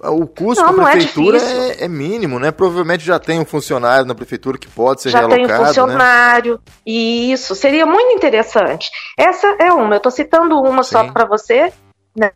O 0.01 0.25
custo 0.25 0.63
para 0.63 0.85
a 0.85 0.89
é 0.89 0.91
prefeitura 0.93 1.37
é, 1.37 1.81
é, 1.81 1.83
é, 1.83 1.87
mínimo, 1.89 2.39
né? 2.39 2.51
Provavelmente 2.51 3.03
já 3.03 3.19
tem 3.19 3.37
um 3.37 3.45
funcionário 3.45 4.05
na 4.05 4.15
prefeitura 4.15 4.57
que 4.57 4.67
pode 4.67 5.01
ser 5.01 5.09
já 5.09 5.19
realocado. 5.19 5.41
Já 5.41 5.47
tem 5.47 5.55
um 5.55 5.59
né? 5.59 5.67
funcionário. 5.67 6.53
Né? 6.53 6.59
Isso, 6.85 7.53
seria 7.53 7.85
muito 7.85 8.15
interessante. 8.15 8.89
Essa 9.17 9.57
é 9.59 9.73
uma, 9.73 9.95
eu 9.95 9.97
estou 9.97 10.11
citando 10.11 10.57
uma 10.57 10.83
Sim. 10.83 10.91
só 10.91 11.11
para 11.11 11.25
você, 11.25 11.73
né? 12.15 12.31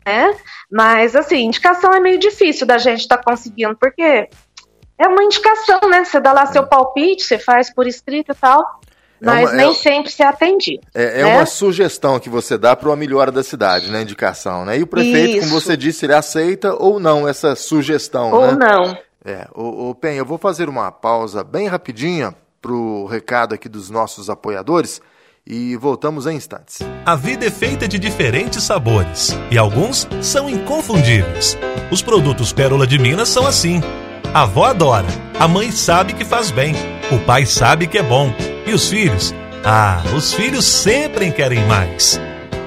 Mas, 0.70 1.16
assim, 1.16 1.46
indicação 1.46 1.94
é 1.94 2.00
meio 2.00 2.18
difícil 2.18 2.66
da 2.66 2.76
gente 2.76 3.00
estar 3.00 3.16
tá 3.16 3.24
conseguindo, 3.24 3.74
porque 3.76 4.28
é 4.98 5.08
uma 5.08 5.24
indicação, 5.24 5.80
né? 5.88 6.04
Você 6.04 6.20
dá 6.20 6.32
lá 6.32 6.44
seu 6.44 6.66
palpite, 6.66 7.24
você 7.24 7.38
faz 7.38 7.72
por 7.72 7.86
escrito 7.86 8.32
e 8.32 8.34
tal. 8.34 8.62
É 9.24 9.34
mas 9.34 9.50
uma, 9.50 9.56
nem 9.56 9.70
é, 9.70 9.74
sempre 9.74 10.10
se 10.10 10.22
atende. 10.22 10.80
É, 10.94 11.20
é 11.20 11.24
né? 11.24 11.36
uma 11.36 11.46
sugestão 11.46 12.20
que 12.20 12.28
você 12.28 12.58
dá 12.58 12.76
para 12.76 12.88
uma 12.88 12.96
melhora 12.96 13.32
da 13.32 13.42
cidade, 13.42 13.90
né? 13.90 14.02
Indicação, 14.02 14.64
né? 14.64 14.78
E 14.78 14.82
o 14.82 14.86
prefeito, 14.86 15.38
Isso. 15.38 15.48
como 15.48 15.60
você 15.60 15.76
disse, 15.76 16.04
ele 16.04 16.14
aceita 16.14 16.74
ou 16.74 17.00
não 17.00 17.26
essa 17.26 17.56
sugestão, 17.56 18.30
ou 18.30 18.54
né? 18.54 18.56
não. 18.58 18.98
É, 19.24 19.48
o, 19.54 19.90
o 19.90 19.94
Pen, 19.94 20.16
eu 20.16 20.26
vou 20.26 20.36
fazer 20.36 20.68
uma 20.68 20.92
pausa 20.92 21.42
bem 21.42 21.66
rapidinha 21.66 22.34
para 22.60 22.72
o 22.72 23.06
recado 23.06 23.54
aqui 23.54 23.68
dos 23.68 23.88
nossos 23.88 24.28
apoiadores 24.28 25.00
e 25.46 25.76
voltamos 25.76 26.26
em 26.26 26.36
instantes. 26.36 26.80
A 27.04 27.16
vida 27.16 27.46
é 27.46 27.50
feita 27.50 27.88
de 27.88 27.98
diferentes 27.98 28.62
sabores 28.62 29.36
e 29.50 29.58
alguns 29.58 30.06
são 30.22 30.48
inconfundíveis. 30.48 31.56
Os 31.90 32.02
produtos 32.02 32.52
Pérola 32.52 32.86
de 32.86 32.98
Minas 32.98 33.28
são 33.28 33.46
assim. 33.46 33.80
A 34.32 34.42
avó 34.42 34.64
adora, 34.64 35.06
a 35.38 35.46
mãe 35.46 35.70
sabe 35.70 36.12
que 36.12 36.24
faz 36.24 36.50
bem, 36.50 36.74
o 37.12 37.18
pai 37.24 37.46
sabe 37.46 37.86
que 37.86 37.98
é 37.98 38.02
bom 38.02 38.32
e 38.66 38.72
os 38.72 38.88
filhos? 38.88 39.34
Ah, 39.64 40.02
os 40.14 40.32
filhos 40.32 40.64
sempre 40.64 41.30
querem 41.30 41.64
mais. 41.66 42.20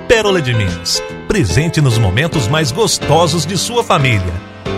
Pérola 0.07 0.41
de 0.41 0.53
Minas. 0.53 1.01
Presente 1.27 1.81
nos 1.81 1.97
momentos 1.97 2.47
mais 2.47 2.71
gostosos 2.71 3.45
de 3.45 3.57
sua 3.57 3.83
família. 3.83 4.33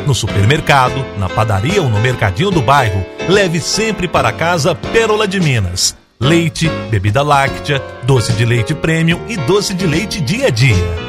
No 0.06 0.16
supermercado, 0.16 1.06
na 1.18 1.30
padaria 1.30 1.82
ou 1.82 1.90
no 1.90 2.00
mercadinho 2.00 2.52
do 2.52 2.62
bairro, 2.62 3.06
leve 3.28 3.60
sempre 3.60 4.08
para 4.08 4.32
casa 4.32 4.74
Pérola 4.74 5.28
de 5.28 5.40
Minas. 5.40 5.96
Leite, 6.20 6.70
bebida 6.90 7.22
láctea, 7.22 7.82
doce 8.04 8.34
de 8.34 8.44
leite 8.44 8.74
premium 8.74 9.22
e 9.28 9.38
doce 9.38 9.74
de 9.74 9.88
leite 9.88 10.20
dia 10.20 10.48
a 10.48 10.50
dia. 10.50 11.09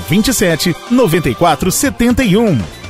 27 0.07 0.75
94 0.89 1.71
71. 1.71 2.81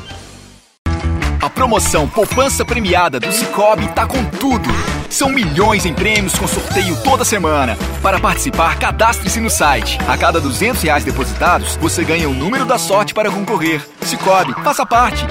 A 1.41 1.49
promoção 1.49 2.07
Poupança 2.07 2.63
Premiada 2.63 3.19
do 3.19 3.31
Cicobi 3.31 3.87
tá 3.93 4.05
com 4.05 4.23
tudo. 4.25 4.69
São 5.09 5.29
milhões 5.29 5.87
em 5.87 5.93
prêmios 5.93 6.37
com 6.37 6.47
sorteio 6.47 6.95
toda 7.03 7.25
semana. 7.25 7.75
Para 8.01 8.19
participar, 8.19 8.77
cadastre-se 8.77 9.39
no 9.39 9.49
site. 9.49 9.97
A 10.07 10.15
cada 10.17 10.39
200 10.39 10.81
reais 10.83 11.03
depositados, 11.03 11.75
você 11.77 12.03
ganha 12.03 12.29
o 12.29 12.33
número 12.33 12.63
da 12.63 12.77
sorte 12.77 13.13
para 13.13 13.31
concorrer. 13.31 13.83
Cicobi, 14.01 14.53
faça 14.63 14.85
parte. 14.85 15.25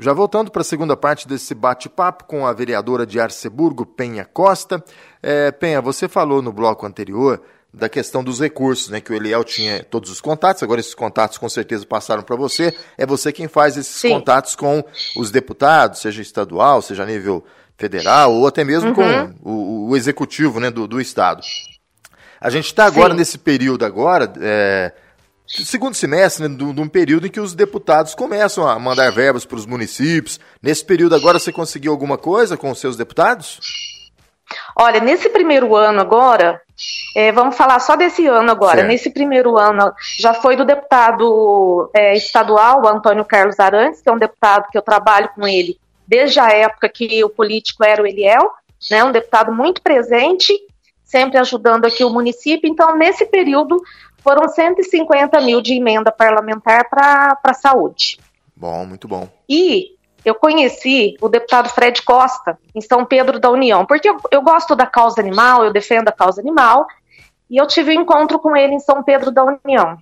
Já 0.00 0.12
voltando 0.12 0.50
para 0.50 0.62
a 0.62 0.64
segunda 0.64 0.96
parte 0.96 1.26
desse 1.28 1.54
bate-papo 1.54 2.24
com 2.24 2.44
a 2.44 2.52
vereadora 2.52 3.06
de 3.06 3.20
Arceburgo, 3.20 3.86
Penha 3.86 4.24
Costa. 4.24 4.82
É, 5.22 5.52
Penha, 5.52 5.80
você 5.80 6.08
falou 6.08 6.42
no 6.42 6.52
bloco 6.52 6.84
anterior 6.84 7.40
da 7.74 7.88
questão 7.88 8.22
dos 8.22 8.40
recursos, 8.40 8.88
né? 8.88 9.00
Que 9.00 9.12
o 9.12 9.16
Eliel 9.16 9.42
tinha 9.42 9.82
todos 9.82 10.10
os 10.10 10.20
contatos, 10.20 10.62
agora 10.62 10.80
esses 10.80 10.94
contatos 10.94 11.38
com 11.38 11.48
certeza 11.48 11.84
passaram 11.84 12.22
para 12.22 12.36
você. 12.36 12.74
É 12.96 13.04
você 13.04 13.32
quem 13.32 13.48
faz 13.48 13.76
esses 13.76 13.96
Sim. 13.96 14.10
contatos 14.10 14.54
com 14.54 14.84
os 15.16 15.30
deputados, 15.30 16.00
seja 16.00 16.22
estadual, 16.22 16.80
seja 16.80 17.02
a 17.02 17.06
nível 17.06 17.44
federal, 17.76 18.32
ou 18.32 18.46
até 18.46 18.62
mesmo 18.62 18.90
uhum. 18.90 18.94
com 18.94 19.34
o, 19.42 19.90
o, 19.90 19.96
executivo 19.96 20.60
né, 20.60 20.70
do, 20.70 20.86
do 20.86 21.00
Estado. 21.00 21.42
A 22.40 22.48
gente 22.48 22.66
está 22.66 22.84
agora 22.84 23.12
Sim. 23.12 23.18
nesse 23.18 23.38
período 23.38 23.84
agora, 23.84 24.32
é, 24.40 24.92
segundo 25.46 25.94
semestre, 25.94 26.46
né, 26.46 26.56
de 26.56 26.80
um 26.80 26.88
período 26.88 27.26
em 27.26 27.30
que 27.30 27.40
os 27.40 27.54
deputados 27.54 28.14
começam 28.14 28.68
a 28.68 28.78
mandar 28.78 29.10
verbas 29.10 29.44
para 29.44 29.56
os 29.56 29.66
municípios. 29.66 30.38
Nesse 30.62 30.84
período 30.84 31.16
agora 31.16 31.40
você 31.40 31.50
conseguiu 31.50 31.90
alguma 31.90 32.16
coisa 32.16 32.56
com 32.56 32.70
os 32.70 32.78
seus 32.78 32.96
deputados? 32.96 33.58
Olha, 34.76 35.00
nesse 35.00 35.28
primeiro 35.28 35.74
ano 35.74 36.00
agora, 36.00 36.60
é, 37.14 37.30
vamos 37.32 37.56
falar 37.56 37.78
só 37.80 37.96
desse 37.96 38.26
ano 38.26 38.50
agora. 38.50 38.78
Certo. 38.78 38.88
Nesse 38.88 39.10
primeiro 39.10 39.56
ano, 39.56 39.92
já 40.18 40.34
foi 40.34 40.56
do 40.56 40.64
deputado 40.64 41.90
é, 41.94 42.14
estadual, 42.14 42.86
Antônio 42.86 43.24
Carlos 43.24 43.60
Arantes, 43.60 44.00
que 44.00 44.08
é 44.08 44.12
um 44.12 44.18
deputado 44.18 44.68
que 44.70 44.76
eu 44.76 44.82
trabalho 44.82 45.30
com 45.34 45.46
ele 45.46 45.78
desde 46.06 46.38
a 46.38 46.48
época 46.50 46.88
que 46.88 47.24
o 47.24 47.30
político 47.30 47.84
era 47.84 48.02
o 48.02 48.06
Eliel, 48.06 48.50
né, 48.90 49.02
um 49.02 49.12
deputado 49.12 49.52
muito 49.52 49.80
presente, 49.82 50.52
sempre 51.04 51.38
ajudando 51.38 51.86
aqui 51.86 52.04
o 52.04 52.10
município. 52.10 52.68
Então, 52.68 52.96
nesse 52.96 53.24
período, 53.26 53.82
foram 54.18 54.48
150 54.48 55.40
mil 55.40 55.60
de 55.60 55.74
emenda 55.74 56.12
parlamentar 56.12 56.88
para 56.88 57.38
a 57.42 57.54
saúde. 57.54 58.18
Bom, 58.54 58.84
muito 58.84 59.08
bom. 59.08 59.28
E 59.48 59.94
eu 60.24 60.34
conheci 60.34 61.16
o 61.20 61.28
deputado 61.28 61.68
Fred 61.68 62.02
Costa, 62.02 62.58
em 62.74 62.80
São 62.80 63.04
Pedro 63.04 63.38
da 63.38 63.50
União, 63.50 63.84
porque 63.84 64.08
eu, 64.08 64.16
eu 64.30 64.42
gosto 64.42 64.74
da 64.74 64.86
causa 64.86 65.20
animal, 65.20 65.64
eu 65.64 65.72
defendo 65.72 66.08
a 66.08 66.12
causa 66.12 66.40
animal, 66.40 66.86
e 67.50 67.56
eu 67.56 67.66
tive 67.66 67.96
um 67.96 68.02
encontro 68.02 68.38
com 68.38 68.56
ele 68.56 68.74
em 68.74 68.80
São 68.80 69.02
Pedro 69.02 69.30
da 69.30 69.44
União. 69.44 69.98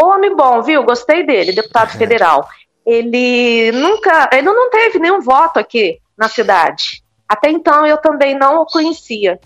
Homem 0.00 0.34
bom, 0.34 0.62
viu? 0.62 0.82
Gostei 0.82 1.24
dele, 1.24 1.52
deputado 1.52 1.90
é. 1.94 1.98
federal. 1.98 2.48
Ele 2.84 3.70
nunca, 3.72 4.30
ele 4.32 4.42
não 4.42 4.70
teve 4.70 4.98
nenhum 4.98 5.20
voto 5.20 5.58
aqui 5.58 6.00
na 6.16 6.28
cidade. 6.28 7.02
Até 7.28 7.50
então 7.50 7.86
eu 7.86 7.98
também 7.98 8.36
não 8.36 8.62
o 8.62 8.66
conhecia. 8.66 9.38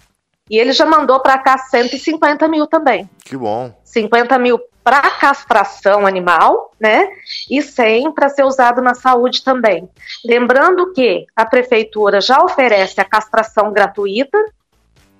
E 0.48 0.58
ele 0.58 0.72
já 0.72 0.86
mandou 0.86 1.20
para 1.20 1.38
cá 1.38 1.58
150 1.58 2.46
mil 2.48 2.66
também. 2.66 3.08
Que 3.24 3.36
bom. 3.36 3.74
50 3.84 4.38
mil 4.38 4.60
para 4.84 5.00
castração 5.12 6.06
animal, 6.06 6.72
né? 6.80 7.08
E 7.50 7.62
100 7.62 8.12
para 8.12 8.28
ser 8.28 8.44
usado 8.44 8.80
na 8.82 8.94
saúde 8.94 9.42
também. 9.44 9.88
Lembrando 10.24 10.92
que 10.92 11.26
a 11.36 11.46
prefeitura 11.46 12.20
já 12.20 12.42
oferece 12.42 13.00
a 13.00 13.04
castração 13.04 13.72
gratuita. 13.72 14.38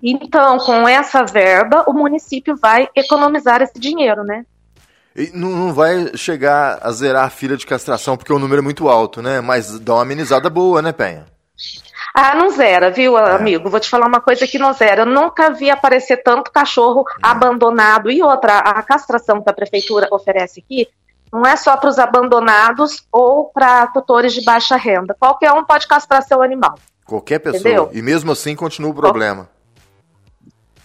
Então, 0.03 0.59
com 0.59 0.89
essa 0.89 1.25
verba, 1.25 1.85
o 1.87 1.93
município 1.93 2.57
vai 2.57 2.89
economizar 2.97 3.63
esse 3.63 3.79
dinheiro, 3.79 4.25
né? 4.25 4.45
E 5.15 5.31
não 5.35 5.73
vai 5.73 6.17
chegar 6.17 6.79
a 6.83 6.91
zerar 6.91 7.27
a 7.27 7.31
fila 7.31 7.57
de 7.57 7.67
castração, 7.67 8.17
porque 8.17 8.33
o 8.33 8.39
número 8.39 8.61
é 8.61 8.65
muito 8.65 8.89
alto, 8.89 9.23
né? 9.23 9.41
Mas 9.41 9.79
dá 9.79 9.95
uma 9.95 10.03
amenizada 10.03 10.49
boa, 10.51 10.81
né, 10.81 10.91
Penha? 10.91 11.27
Ah, 12.15 12.35
não 12.35 12.51
zera, 12.51 12.91
viu, 12.91 13.17
é. 13.19 13.35
amigo? 13.35 13.71
Vou 13.71 13.81
te 13.81 13.89
falar 13.89 14.07
uma 14.07 14.21
coisa 14.21 14.47
que 14.47 14.59
não 14.59 14.73
zera. 14.73 15.03
Eu 15.03 15.07
nunca 15.07 15.51
vi 15.51 15.71
aparecer 15.71 16.23
tanto 16.23 16.51
cachorro 16.51 17.05
é. 17.09 17.13
abandonado. 17.23 18.11
E 18.11 18.23
outra, 18.23 18.59
a 18.59 18.83
castração 18.83 19.41
que 19.43 19.49
a 19.49 19.55
prefeitura 19.55 20.09
oferece 20.11 20.61
aqui 20.61 20.89
não 21.33 21.47
é 21.47 21.57
só 21.57 21.77
para 21.77 21.89
os 21.89 21.99
abandonados 21.99 23.07
ou 23.11 23.47
para 23.47 23.87
tutores 23.87 24.35
de 24.35 24.43
baixa 24.45 24.77
renda. 24.77 25.17
Qualquer 25.19 25.53
um 25.53 25.65
pode 25.65 25.87
castrar 25.87 26.23
seu 26.23 26.43
animal. 26.43 26.75
Qualquer 27.07 27.39
pessoa. 27.39 27.61
Entendeu? 27.61 27.91
E 27.93 28.03
mesmo 28.03 28.33
assim 28.33 28.55
continua 28.55 28.91
o 28.91 28.95
problema. 28.95 29.49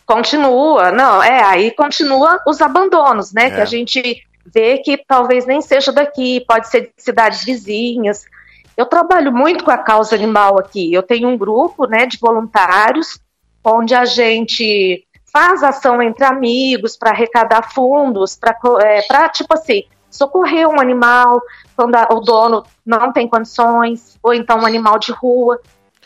Continua, 0.08 0.90
não, 0.90 1.22
é, 1.22 1.44
aí 1.44 1.70
continua 1.72 2.42
os 2.48 2.62
abandonos, 2.62 3.34
né? 3.34 3.48
É. 3.48 3.50
Que 3.52 3.62
a 3.62 3.66
gente 3.66 4.24
vê 4.46 4.78
que 4.78 4.98
talvez 5.06 5.46
nem 5.46 5.62
seja 5.62 5.92
daqui, 5.92 6.46
pode 6.48 6.70
ser 6.70 6.82
de 6.84 6.94
cidades 6.98 7.44
vizinhas. 7.44 8.26
Eu 8.78 8.86
trabalho 8.86 9.34
muito 9.34 9.66
com 9.66 9.72
a 9.72 9.78
causa 9.78 10.16
animal 10.16 10.58
aqui. 10.58 10.94
Eu 10.94 11.04
tenho 11.04 11.28
um 11.28 11.38
grupo 11.38 11.86
né, 11.86 12.06
de 12.06 12.18
voluntários 12.18 13.20
onde 13.62 13.94
a 13.94 14.06
gente 14.06 15.06
faz 15.26 15.62
ação 15.62 16.02
entre 16.02 16.24
amigos 16.24 16.96
para 16.96 17.12
arrecadar 17.12 17.74
fundos, 17.74 18.38
para, 18.38 18.58
é, 18.82 19.02
tipo 19.28 19.54
assim, 19.54 19.84
socorrer 20.10 20.70
um 20.70 20.80
animal 20.80 21.42
quando 21.76 21.96
a, 21.96 22.08
o 22.12 22.22
dono 22.22 22.64
não 22.86 23.12
tem 23.12 23.28
condições, 23.28 24.18
ou 24.24 24.34
então 24.34 24.60
um 24.60 24.66
animal 24.66 24.98
de 24.98 25.12
rua. 25.12 25.60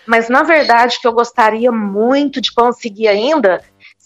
Mas, 0.07 0.27
na 0.27 0.41
verdade, 0.41 0.97
o 0.97 1.01
que 1.01 1.07
eu 1.07 1.13
gostaria 1.13 1.71
muito 1.71 2.41
de 2.41 2.51
conseguir 2.51 3.07
ainda 3.07 3.61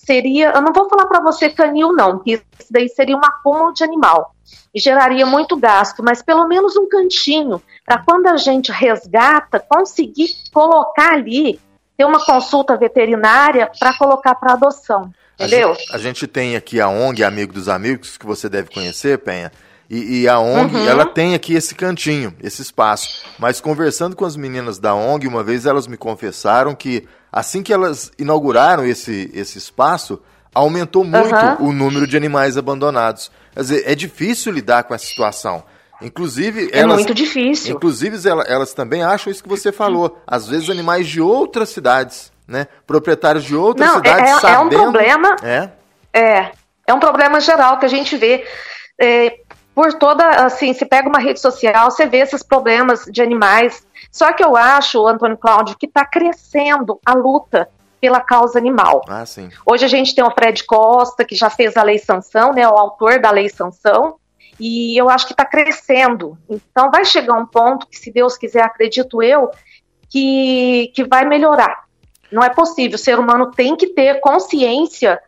seria, 0.05 0.51
eu 0.51 0.61
não 0.61 0.71
vou 0.71 0.87
falar 0.87 1.07
para 1.07 1.19
você 1.19 1.49
canil 1.49 1.91
não, 1.91 2.19
que 2.19 2.33
isso 2.33 2.71
daí 2.71 2.87
seria 2.87 3.17
um 3.17 3.23
acúmulo 3.23 3.73
de 3.73 3.83
animal 3.83 4.35
e 4.73 4.79
geraria 4.79 5.25
muito 5.25 5.55
gasto, 5.57 6.03
mas 6.03 6.21
pelo 6.21 6.47
menos 6.47 6.75
um 6.75 6.87
cantinho 6.87 7.61
para 7.85 7.97
quando 7.99 8.27
a 8.27 8.37
gente 8.37 8.71
resgata, 8.71 9.59
conseguir 9.59 10.35
colocar 10.53 11.13
ali, 11.13 11.59
ter 11.97 12.05
uma 12.05 12.23
consulta 12.23 12.75
veterinária 12.75 13.71
para 13.79 13.97
colocar 13.97 14.35
para 14.35 14.53
adoção. 14.53 15.11
Entendeu? 15.39 15.71
A 15.71 15.73
gente, 15.73 15.95
a 15.95 15.97
gente, 15.97 16.27
tem 16.27 16.55
aqui 16.55 16.79
a 16.79 16.89
ONG 16.89 17.23
Amigo 17.23 17.53
dos 17.53 17.67
Amigos, 17.67 18.17
que 18.17 18.25
você 18.25 18.47
deve 18.47 18.69
conhecer, 18.69 19.17
Penha. 19.19 19.51
E, 19.89 20.21
e 20.21 20.27
a 20.27 20.39
ONG, 20.39 20.75
uhum. 20.75 20.87
ela 20.87 21.05
tem 21.05 21.35
aqui 21.35 21.53
esse 21.53 21.75
cantinho, 21.75 22.33
esse 22.41 22.61
espaço. 22.61 23.23
Mas 23.37 23.61
conversando 23.61 24.15
com 24.15 24.25
as 24.25 24.35
meninas 24.35 24.79
da 24.79 24.95
ONG, 24.95 25.27
uma 25.27 25.43
vez 25.43 25.65
elas 25.65 25.87
me 25.87 25.97
confessaram 25.97 26.73
que 26.73 27.07
assim 27.35 27.61
que 27.61 27.73
elas 27.73 28.13
inauguraram 28.17 28.85
esse, 28.85 29.29
esse 29.33 29.57
espaço, 29.57 30.21
aumentou 30.53 31.03
muito 31.03 31.35
uhum. 31.35 31.67
o 31.67 31.73
número 31.73 32.07
de 32.07 32.15
animais 32.15 32.57
abandonados. 32.57 33.29
Quer 33.53 33.59
dizer, 33.59 33.83
é 33.85 33.93
difícil 33.93 34.53
lidar 34.53 34.85
com 34.85 34.95
essa 34.95 35.05
situação. 35.05 35.61
Inclusive, 36.01 36.69
é 36.71 36.79
elas, 36.79 36.95
muito 36.95 37.13
difícil. 37.13 37.75
Inclusive, 37.75 38.17
elas, 38.27 38.49
elas 38.49 38.73
também 38.73 39.03
acham 39.03 39.29
isso 39.29 39.43
que 39.43 39.49
você 39.49 39.69
falou. 39.69 40.17
Às 40.25 40.47
vezes, 40.47 40.69
animais 40.69 41.07
de 41.07 41.19
outras 41.19 41.69
cidades, 41.69 42.31
né? 42.47 42.67
Proprietários 42.87 43.43
de 43.43 43.55
outras 43.55 43.87
Não, 43.87 43.95
cidades 43.97 44.31
é, 44.31 44.39
sabendo... 44.39 44.75
é 44.75 44.79
um 44.79 44.83
problema. 44.83 45.35
É. 45.43 45.69
É. 46.13 46.51
É 46.87 46.93
um 46.93 46.99
problema 46.99 47.41
geral 47.41 47.79
que 47.79 47.85
a 47.85 47.89
gente 47.89 48.15
vê. 48.15 48.45
É, 48.99 49.39
por 49.73 49.93
toda, 49.93 50.25
assim, 50.45 50.73
se 50.73 50.85
pega 50.85 51.09
uma 51.09 51.19
rede 51.19 51.41
social, 51.41 51.91
você 51.91 52.05
vê 52.05 52.19
esses 52.19 52.41
problemas 52.41 53.05
de 53.05 53.21
animais. 53.21 53.84
Só 54.11 54.33
que 54.33 54.43
eu 54.43 54.55
acho, 54.55 55.07
Antônio 55.07 55.37
Cláudio, 55.37 55.77
que 55.77 55.85
está 55.85 56.05
crescendo 56.05 56.99
a 57.05 57.13
luta 57.13 57.69
pela 57.99 58.19
causa 58.19 58.59
animal. 58.59 59.01
Ah, 59.07 59.25
sim. 59.25 59.49
Hoje 59.65 59.85
a 59.85 59.87
gente 59.87 60.13
tem 60.13 60.23
o 60.23 60.31
Fred 60.31 60.63
Costa, 60.65 61.25
que 61.25 61.35
já 61.35 61.49
fez 61.49 61.75
a 61.75 61.83
lei 61.83 61.97
sanção, 61.97 62.53
né, 62.53 62.67
o 62.67 62.77
autor 62.77 63.19
da 63.19 63.31
lei 63.31 63.49
sanção, 63.49 64.15
e 64.59 64.95
eu 64.99 65.09
acho 65.09 65.25
que 65.25 65.33
está 65.33 65.45
crescendo. 65.45 66.37
Então 66.49 66.91
vai 66.91 67.03
chegar 67.03 67.33
um 67.33 67.45
ponto 67.45 67.87
que, 67.87 67.97
se 67.97 68.11
Deus 68.11 68.37
quiser, 68.37 68.61
acredito 68.61 69.21
eu, 69.23 69.49
que, 70.09 70.91
que 70.93 71.03
vai 71.03 71.25
melhorar. 71.25 71.85
Não 72.31 72.43
é 72.43 72.49
possível. 72.49 72.95
O 72.95 72.99
ser 72.99 73.19
humano 73.19 73.51
tem 73.51 73.75
que 73.75 73.87
ter 73.87 74.19
consciência 74.19 75.19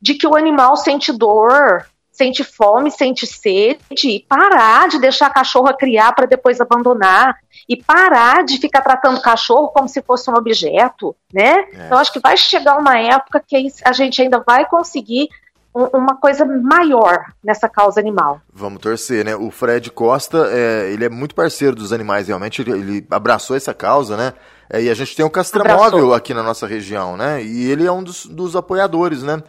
de 0.00 0.14
que 0.14 0.26
o 0.26 0.34
animal 0.34 0.76
sente 0.76 1.12
dor, 1.12 1.86
sente 2.12 2.44
fome, 2.44 2.90
sente 2.90 3.26
sede, 3.26 3.80
e 4.08 4.20
parar 4.28 4.86
de 4.88 5.00
deixar 5.00 5.26
a 5.26 5.30
cachorra 5.30 5.74
criar 5.74 6.12
para 6.12 6.26
depois 6.26 6.60
abandonar, 6.60 7.36
e 7.68 7.76
parar 7.76 8.44
de 8.44 8.58
ficar 8.58 8.82
tratando 8.82 9.16
o 9.16 9.22
cachorro 9.22 9.68
como 9.68 9.88
se 9.88 10.02
fosse 10.02 10.30
um 10.30 10.34
objeto, 10.34 11.16
né? 11.32 11.64
É. 11.72 11.86
Então 11.86 11.98
acho 11.98 12.12
que 12.12 12.20
vai 12.20 12.36
chegar 12.36 12.76
uma 12.78 12.98
época 12.98 13.42
que 13.44 13.68
a 13.84 13.92
gente 13.92 14.20
ainda 14.20 14.42
vai 14.46 14.66
conseguir 14.66 15.28
uma 15.74 16.16
coisa 16.16 16.44
maior 16.44 17.32
nessa 17.42 17.66
causa 17.66 17.98
animal. 17.98 18.42
Vamos 18.52 18.80
torcer, 18.82 19.24
né? 19.24 19.34
O 19.34 19.50
Fred 19.50 19.90
Costa, 19.90 20.48
é, 20.50 20.92
ele 20.92 21.06
é 21.06 21.08
muito 21.08 21.34
parceiro 21.34 21.74
dos 21.74 21.94
animais, 21.94 22.28
realmente, 22.28 22.60
ele, 22.60 22.72
ele 22.72 23.06
abraçou 23.10 23.56
essa 23.56 23.72
causa, 23.72 24.16
né? 24.16 24.34
É, 24.68 24.82
e 24.82 24.90
a 24.90 24.94
gente 24.94 25.16
tem 25.16 25.24
o 25.24 25.30
Castramóvel 25.30 26.12
aqui 26.12 26.34
na 26.34 26.42
nossa 26.42 26.66
região, 26.66 27.16
né? 27.16 27.42
E 27.42 27.70
ele 27.70 27.86
é 27.86 27.92
um 27.92 28.02
dos, 28.02 28.26
dos 28.26 28.54
apoiadores, 28.54 29.22
né? 29.22 29.42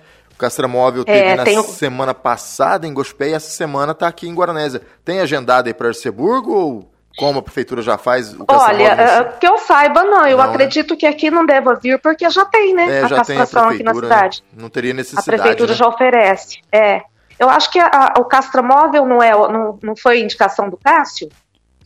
O 0.44 0.46
Castramóvel 0.46 1.06
teve 1.06 1.20
é, 1.20 1.36
na 1.36 1.44
tenho... 1.46 1.64
semana 1.64 2.14
passada 2.14 2.86
em 2.86 2.94
Gospé 2.94 3.30
e 3.30 3.34
essa 3.34 3.50
semana 3.50 3.94
está 3.94 4.08
aqui 4.08 4.28
em 4.28 4.36
Guaranésia. 4.36 4.82
Tem 5.06 5.22
agendado 5.22 5.68
aí 5.68 5.74
para 5.74 5.88
Arceburgo 5.88 6.52
ou 6.52 6.92
como 7.18 7.40
a 7.40 7.42
prefeitura 7.42 7.82
já 7.82 7.98
faz 7.98 8.34
o 8.34 8.44
Olha, 8.48 8.94
uh, 8.94 9.40
que 9.40 9.48
eu 9.48 9.58
saiba, 9.60 10.04
não. 10.04 10.28
Eu 10.28 10.38
não, 10.38 10.46
né? 10.46 10.52
acredito 10.52 10.96
né? 10.96 11.00
que 11.00 11.06
aqui 11.06 11.32
não 11.32 11.46
deva 11.46 11.76
vir, 11.76 11.98
porque 12.02 12.30
já 12.30 12.44
tem, 12.44 12.74
né? 12.74 13.00
É, 13.00 13.04
a 13.04 13.10
castração 13.10 13.70
aqui 13.70 13.84
na 13.84 13.94
né? 13.94 14.00
cidade. 14.02 14.44
Né? 14.52 14.62
Não 14.62 14.70
teria 14.70 14.94
necessidade. 14.94 15.30
A 15.30 15.34
prefeitura 15.34 15.72
né? 15.72 15.78
já 15.78 15.88
oferece. 15.88 16.60
É. 16.72 17.02
Eu 17.40 17.50
acho 17.50 17.72
que 17.72 17.80
a, 17.80 17.88
a, 17.88 18.20
o 18.20 18.26
castramóvel 18.26 19.06
não, 19.06 19.22
é, 19.22 19.32
não, 19.32 19.80
não 19.82 19.96
foi 19.96 20.20
indicação 20.20 20.70
do 20.70 20.78
Cássio? 20.78 21.30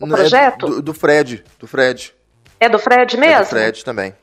O 0.00 0.06
não, 0.06 0.16
é 0.16 0.20
projeto? 0.20 0.66
É 0.66 0.70
do, 0.70 0.82
do 0.82 0.94
Fred. 0.94 1.44
Do 1.58 1.66
Fred. 1.66 2.14
É 2.58 2.68
do 2.68 2.78
Fred 2.78 3.16
mesmo? 3.16 3.36
É 3.36 3.40
do 3.40 3.46
Fred 3.46 3.84
também. 3.84 4.14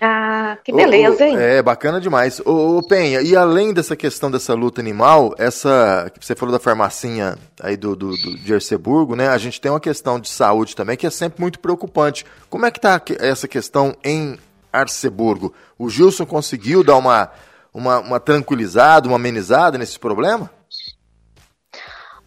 Ah, 0.00 0.58
que 0.62 0.72
beleza, 0.72 1.26
hein? 1.26 1.36
É, 1.38 1.62
bacana 1.62 2.00
demais. 2.00 2.38
Ô, 2.40 2.78
ô, 2.78 2.82
Penha, 2.86 3.22
e 3.22 3.34
além 3.34 3.72
dessa 3.72 3.96
questão 3.96 4.30
dessa 4.30 4.52
luta 4.52 4.80
animal, 4.80 5.34
essa 5.38 6.10
que 6.12 6.24
você 6.24 6.34
falou 6.34 6.52
da 6.52 6.58
farmacinha 6.58 7.38
aí 7.62 7.76
do, 7.76 7.96
do, 7.96 8.10
do 8.10 8.36
de 8.36 8.52
Erceburgo, 8.52 9.16
né? 9.16 9.28
A 9.28 9.38
gente 9.38 9.58
tem 9.58 9.70
uma 9.70 9.80
questão 9.80 10.20
de 10.20 10.28
saúde 10.28 10.76
também 10.76 10.96
que 10.96 11.06
é 11.06 11.10
sempre 11.10 11.40
muito 11.40 11.58
preocupante. 11.58 12.26
Como 12.50 12.66
é 12.66 12.70
que 12.70 12.78
tá 12.78 13.00
essa 13.18 13.48
questão 13.48 13.96
em 14.04 14.38
Arceburgo? 14.70 15.54
O 15.78 15.88
Gilson 15.88 16.26
conseguiu 16.26 16.84
dar 16.84 16.96
uma, 16.96 17.30
uma, 17.72 17.98
uma 18.00 18.20
tranquilizada, 18.20 19.08
uma 19.08 19.16
amenizada 19.16 19.78
nesse 19.78 19.98
problema? 19.98 20.50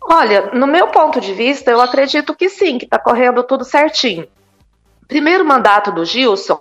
Olha, 0.02 0.50
no 0.54 0.66
meu 0.66 0.88
ponto 0.88 1.22
de 1.22 1.34
vista, 1.34 1.70
eu 1.70 1.80
acredito 1.80 2.36
que 2.36 2.50
sim, 2.50 2.80
que 2.80 2.86
está 2.86 2.98
correndo 2.98 3.44
tudo 3.44 3.64
certinho. 3.64 4.28
Primeiro 5.08 5.46
mandato 5.46 5.92
do 5.92 6.04
Gilson, 6.04 6.60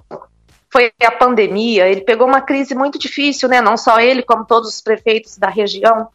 foi 0.70 0.92
a 1.02 1.10
pandemia, 1.10 1.88
ele 1.88 2.02
pegou 2.02 2.26
uma 2.26 2.40
crise 2.40 2.74
muito 2.74 2.98
difícil, 2.98 3.48
né? 3.48 3.60
Não 3.60 3.76
só 3.76 4.00
ele, 4.00 4.22
como 4.22 4.44
todos 4.44 4.68
os 4.68 4.80
prefeitos 4.80 5.38
da 5.38 5.48
região. 5.48 6.08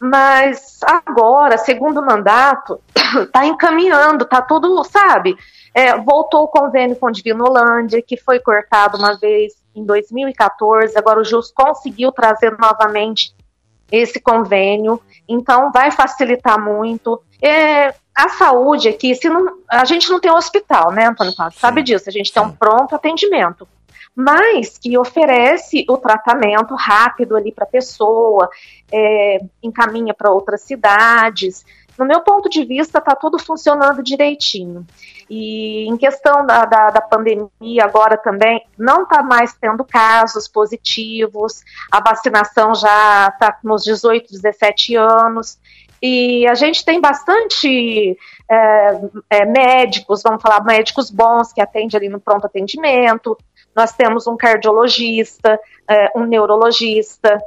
Mas 0.00 0.78
agora, 0.82 1.58
segundo 1.58 2.04
mandato, 2.04 2.80
está 2.94 3.44
encaminhando, 3.46 4.24
está 4.24 4.40
tudo, 4.40 4.82
sabe? 4.84 5.36
É, 5.74 5.96
voltou 5.96 6.44
o 6.44 6.48
convênio 6.48 6.96
com 6.96 7.10
Divinolândia, 7.10 8.02
que 8.02 8.16
foi 8.16 8.38
cortado 8.40 8.96
uma 8.96 9.18
vez. 9.18 9.54
em 9.74 9.84
2014, 9.84 10.96
agora 10.96 11.20
o 11.20 11.24
JUS 11.24 11.52
conseguiu 11.52 12.10
trazer 12.10 12.56
novamente 12.58 13.34
esse 13.90 14.20
convênio, 14.20 15.00
então 15.28 15.70
vai 15.72 15.90
facilitar 15.90 16.60
muito. 16.60 17.22
É, 17.40 17.94
a 18.14 18.28
saúde 18.30 18.88
aqui, 18.88 19.14
se 19.14 19.28
não, 19.28 19.58
a 19.68 19.84
gente 19.84 20.10
não 20.10 20.20
tem 20.20 20.30
um 20.30 20.36
hospital, 20.36 20.90
né, 20.90 21.06
Antônio 21.06 21.34
Cláudio? 21.34 21.58
Sabe 21.58 21.82
disso, 21.82 22.08
a 22.08 22.12
gente 22.12 22.32
tem 22.32 22.42
um 22.42 22.50
pronto 22.50 22.94
atendimento, 22.94 23.66
mas 24.18 24.76
que 24.76 24.98
oferece 24.98 25.86
o 25.88 25.96
tratamento 25.96 26.74
rápido 26.74 27.36
ali 27.36 27.52
para 27.52 27.62
a 27.62 27.68
pessoa, 27.68 28.50
é, 28.90 29.38
encaminha 29.62 30.12
para 30.12 30.32
outras 30.32 30.62
cidades. 30.62 31.64
No 31.96 32.04
meu 32.04 32.20
ponto 32.22 32.48
de 32.48 32.64
vista, 32.64 32.98
está 32.98 33.14
tudo 33.14 33.38
funcionando 33.38 34.02
direitinho. 34.02 34.84
E 35.30 35.86
em 35.88 35.96
questão 35.96 36.44
da, 36.44 36.64
da, 36.64 36.90
da 36.90 37.00
pandemia, 37.00 37.84
agora 37.84 38.16
também, 38.16 38.66
não 38.76 39.04
está 39.04 39.22
mais 39.22 39.54
tendo 39.54 39.84
casos 39.84 40.48
positivos, 40.48 41.62
a 41.88 42.00
vacinação 42.00 42.74
já 42.74 43.28
está 43.32 43.56
nos 43.62 43.84
18, 43.84 44.32
17 44.32 44.96
anos. 44.96 45.60
E 46.02 46.44
a 46.48 46.54
gente 46.54 46.84
tem 46.84 47.00
bastante 47.00 48.16
é, 48.50 49.00
é, 49.30 49.44
médicos, 49.44 50.22
vamos 50.24 50.42
falar, 50.42 50.64
médicos 50.64 51.08
bons 51.08 51.52
que 51.52 51.60
atendem 51.60 51.96
ali 51.96 52.08
no 52.08 52.20
pronto 52.20 52.46
atendimento. 52.46 53.38
Nós 53.74 53.92
temos 53.92 54.26
um 54.26 54.36
cardiologista, 54.36 55.58
é, 55.88 56.10
um 56.16 56.24
neurologista, 56.24 57.38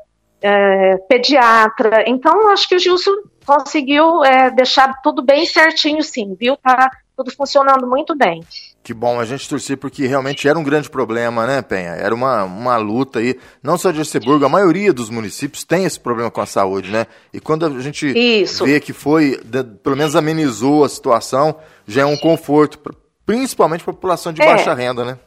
é, 0.42 0.98
pediatra. 1.08 2.04
Então, 2.08 2.50
acho 2.50 2.68
que 2.68 2.76
o 2.76 2.80
Gilson 2.80 3.12
conseguiu 3.46 4.24
é, 4.24 4.50
deixar 4.50 5.02
tudo 5.02 5.22
bem 5.22 5.46
certinho, 5.46 6.02
sim, 6.02 6.36
viu? 6.40 6.58
Tá 6.58 6.90
tudo 7.16 7.32
funcionando 7.32 7.88
muito 7.88 8.16
bem. 8.16 8.44
Que 8.84 8.94
bom 8.96 9.20
a 9.20 9.26
gente 9.26 9.48
torcer, 9.48 9.78
porque 9.78 10.08
realmente 10.08 10.48
era 10.48 10.58
um 10.58 10.64
grande 10.64 10.90
problema, 10.90 11.46
né, 11.46 11.62
Penha? 11.62 11.92
Era 11.92 12.16
uma, 12.16 12.44
uma 12.44 12.78
luta 12.78 13.20
aí, 13.20 13.40
não 13.62 13.78
só 13.78 13.92
de 13.92 14.00
Erceburgo, 14.00 14.44
a 14.44 14.50
maioria 14.50 14.92
dos 14.92 15.10
municípios 15.10 15.64
tem 15.64 15.86
esse 15.86 16.00
problema 16.00 16.32
com 16.32 16.42
a 16.42 16.48
saúde, 16.48 16.90
né? 16.90 17.06
E 17.32 17.40
quando 17.40 17.66
a 17.66 17.80
gente 17.80 18.08
Isso. 18.08 18.66
vê 18.66 18.80
que 18.80 18.92
foi, 18.92 19.40
pelo 19.84 19.96
menos 19.96 20.16
amenizou 20.16 20.84
a 20.84 20.90
situação, 20.90 21.56
já 21.86 22.02
é 22.02 22.06
um 22.06 22.18
conforto, 22.18 22.80
principalmente 23.24 23.84
para 23.84 23.92
a 23.92 23.96
população 23.96 24.34
de 24.34 24.42
é. 24.42 24.46
baixa 24.46 24.74
renda, 24.74 25.06
né? 25.06 25.20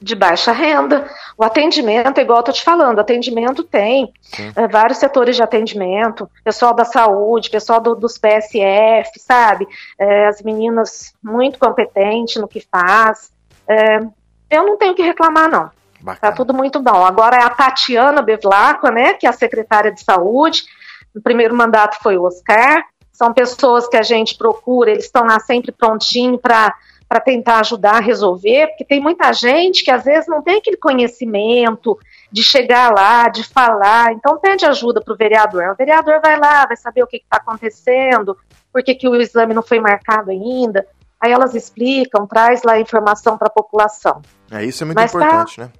De 0.00 0.14
baixa 0.14 0.52
renda. 0.52 1.08
O 1.36 1.44
atendimento, 1.44 2.20
igual 2.20 2.38
eu 2.38 2.40
estou 2.40 2.54
te 2.54 2.62
falando, 2.62 2.98
atendimento 2.98 3.62
tem 3.62 4.12
é, 4.56 4.66
vários 4.66 4.98
setores 4.98 5.36
de 5.36 5.42
atendimento, 5.42 6.28
pessoal 6.42 6.72
da 6.72 6.84
saúde, 6.84 7.50
pessoal 7.50 7.80
do, 7.80 7.94
dos 7.94 8.16
PSF, 8.16 9.18
sabe? 9.18 9.68
É, 9.98 10.26
as 10.26 10.42
meninas 10.42 11.14
muito 11.22 11.58
competentes 11.58 12.36
no 12.36 12.48
que 12.48 12.60
faz. 12.60 13.30
É, 13.68 14.00
eu 14.50 14.66
não 14.66 14.76
tenho 14.76 14.94
que 14.94 15.02
reclamar, 15.02 15.48
não. 15.48 15.70
Bacana. 16.00 16.18
Tá 16.18 16.32
tudo 16.32 16.54
muito 16.54 16.80
bom. 16.80 17.04
Agora 17.04 17.36
é 17.36 17.42
a 17.42 17.50
Tatiana 17.50 18.22
Bevlacqua, 18.22 18.90
né, 18.90 19.12
que 19.14 19.26
é 19.26 19.28
a 19.28 19.34
secretária 19.34 19.92
de 19.92 20.02
saúde. 20.02 20.64
O 21.14 21.20
primeiro 21.20 21.54
mandato 21.54 21.98
foi 22.02 22.16
o 22.16 22.24
Oscar. 22.24 22.84
São 23.12 23.34
pessoas 23.34 23.86
que 23.86 23.98
a 23.98 24.02
gente 24.02 24.38
procura, 24.38 24.90
eles 24.90 25.04
estão 25.04 25.26
lá 25.26 25.38
sempre 25.40 25.70
prontinho 25.72 26.38
para 26.38 26.74
para 27.10 27.18
tentar 27.18 27.58
ajudar 27.58 27.96
a 27.96 28.00
resolver, 28.00 28.68
porque 28.68 28.84
tem 28.84 29.00
muita 29.00 29.32
gente 29.32 29.82
que 29.82 29.90
às 29.90 30.04
vezes 30.04 30.28
não 30.28 30.40
tem 30.40 30.58
aquele 30.58 30.76
conhecimento 30.76 31.98
de 32.30 32.40
chegar 32.40 32.94
lá, 32.94 33.28
de 33.28 33.42
falar, 33.42 34.12
então 34.12 34.38
pede 34.38 34.64
ajuda 34.64 35.00
para 35.00 35.12
o 35.12 35.16
vereador. 35.16 35.70
O 35.72 35.74
vereador 35.74 36.20
vai 36.22 36.38
lá, 36.38 36.64
vai 36.66 36.76
saber 36.76 37.02
o 37.02 37.08
que 37.08 37.16
está 37.16 37.38
acontecendo, 37.38 38.38
por 38.72 38.84
que, 38.84 38.94
que 38.94 39.08
o 39.08 39.16
exame 39.16 39.52
não 39.52 39.62
foi 39.62 39.80
marcado 39.80 40.30
ainda. 40.30 40.86
Aí 41.20 41.32
elas 41.32 41.56
explicam, 41.56 42.28
traz 42.28 42.62
lá 42.62 42.74
a 42.74 42.80
informação 42.80 43.36
para 43.36 43.48
a 43.48 43.50
população. 43.50 44.22
É, 44.48 44.64
isso 44.64 44.84
é 44.84 44.86
muito 44.86 44.96
Mas 44.96 45.10
tá 45.10 45.18
importante, 45.18 45.58
né? 45.58 45.70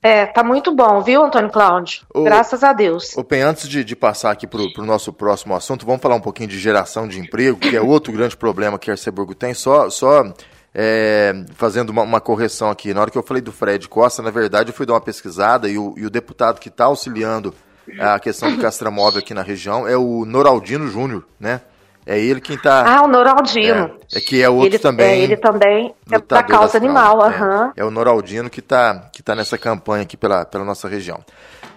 É, 0.00 0.26
tá 0.26 0.44
muito 0.44 0.72
bom, 0.72 1.02
viu, 1.02 1.24
Antônio 1.24 1.50
Cláudio? 1.50 2.02
Graças 2.14 2.62
a 2.62 2.72
Deus. 2.72 3.16
O 3.16 3.24
Pen, 3.24 3.42
antes 3.42 3.68
de, 3.68 3.82
de 3.82 3.96
passar 3.96 4.30
aqui 4.30 4.46
para 4.46 4.60
o 4.60 4.86
nosso 4.86 5.12
próximo 5.12 5.54
assunto, 5.56 5.84
vamos 5.84 6.00
falar 6.00 6.14
um 6.14 6.20
pouquinho 6.20 6.48
de 6.48 6.58
geração 6.58 7.08
de 7.08 7.18
emprego, 7.18 7.58
que 7.58 7.76
é 7.76 7.80
outro 7.80 8.12
grande 8.12 8.36
problema 8.36 8.78
que 8.78 8.90
Arceburgo 8.90 9.34
tem. 9.34 9.54
Só, 9.54 9.90
só 9.90 10.32
é, 10.72 11.44
fazendo 11.54 11.90
uma, 11.90 12.02
uma, 12.02 12.20
correção 12.20 12.70
aqui. 12.70 12.94
Na 12.94 13.00
hora 13.00 13.10
que 13.10 13.18
eu 13.18 13.22
falei 13.24 13.42
do 13.42 13.50
Fred 13.50 13.88
Costa, 13.88 14.22
na 14.22 14.30
verdade, 14.30 14.70
eu 14.70 14.74
fui 14.74 14.86
dar 14.86 14.92
uma 14.92 15.00
pesquisada 15.00 15.68
e 15.68 15.76
o, 15.76 15.94
e 15.96 16.06
o 16.06 16.10
deputado 16.10 16.60
que 16.60 16.68
está 16.68 16.84
auxiliando 16.84 17.52
a 17.98 18.20
questão 18.20 18.54
do 18.54 18.60
castramóvel 18.60 19.18
aqui 19.18 19.34
na 19.34 19.42
região 19.42 19.88
é 19.88 19.96
o 19.96 20.24
Noraldino 20.24 20.86
Júnior, 20.88 21.26
né? 21.40 21.60
É 22.08 22.18
ele 22.18 22.40
quem 22.40 22.56
está. 22.56 22.90
Ah, 22.90 23.02
o 23.02 23.06
Noraldino. 23.06 23.90
É, 24.10 24.16
é, 24.16 24.20
que 24.22 24.42
é 24.42 24.48
outro 24.48 24.68
ele, 24.68 24.78
também. 24.78 25.06
É, 25.06 25.18
ele 25.18 25.36
também 25.36 25.94
é 26.10 26.18
da 26.18 26.42
causa 26.42 26.78
animal. 26.78 27.18
Uhum. 27.18 27.66
É, 27.66 27.72
é, 27.76 27.84
o 27.84 27.90
Noraldino 27.90 28.48
que 28.48 28.60
está 28.60 29.10
que 29.12 29.22
tá 29.22 29.34
nessa 29.34 29.58
campanha 29.58 30.04
aqui 30.04 30.16
pela, 30.16 30.46
pela 30.46 30.64
nossa 30.64 30.88
região. 30.88 31.22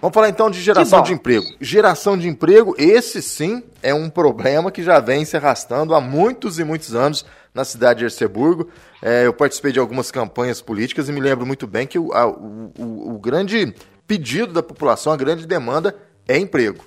Vamos 0.00 0.14
falar 0.14 0.30
então 0.30 0.50
de 0.50 0.58
geração 0.58 1.02
de 1.02 1.12
emprego. 1.12 1.44
Geração 1.60 2.16
de 2.16 2.28
emprego, 2.28 2.74
esse 2.78 3.20
sim 3.20 3.62
é 3.82 3.92
um 3.92 4.08
problema 4.08 4.70
que 4.72 4.82
já 4.82 5.00
vem 5.00 5.22
se 5.26 5.36
arrastando 5.36 5.94
há 5.94 6.00
muitos 6.00 6.58
e 6.58 6.64
muitos 6.64 6.94
anos 6.94 7.26
na 7.54 7.62
cidade 7.62 7.98
de 7.98 8.06
Erceburgo. 8.06 8.70
É, 9.02 9.26
eu 9.26 9.34
participei 9.34 9.70
de 9.70 9.78
algumas 9.78 10.10
campanhas 10.10 10.62
políticas 10.62 11.10
e 11.10 11.12
me 11.12 11.20
lembro 11.20 11.44
muito 11.44 11.66
bem 11.66 11.86
que 11.86 11.98
o, 11.98 12.10
a, 12.14 12.26
o, 12.26 12.72
o, 12.78 13.14
o 13.16 13.18
grande 13.18 13.74
pedido 14.06 14.54
da 14.54 14.62
população, 14.62 15.12
a 15.12 15.16
grande 15.16 15.46
demanda 15.46 15.94
é 16.26 16.38
emprego. 16.38 16.82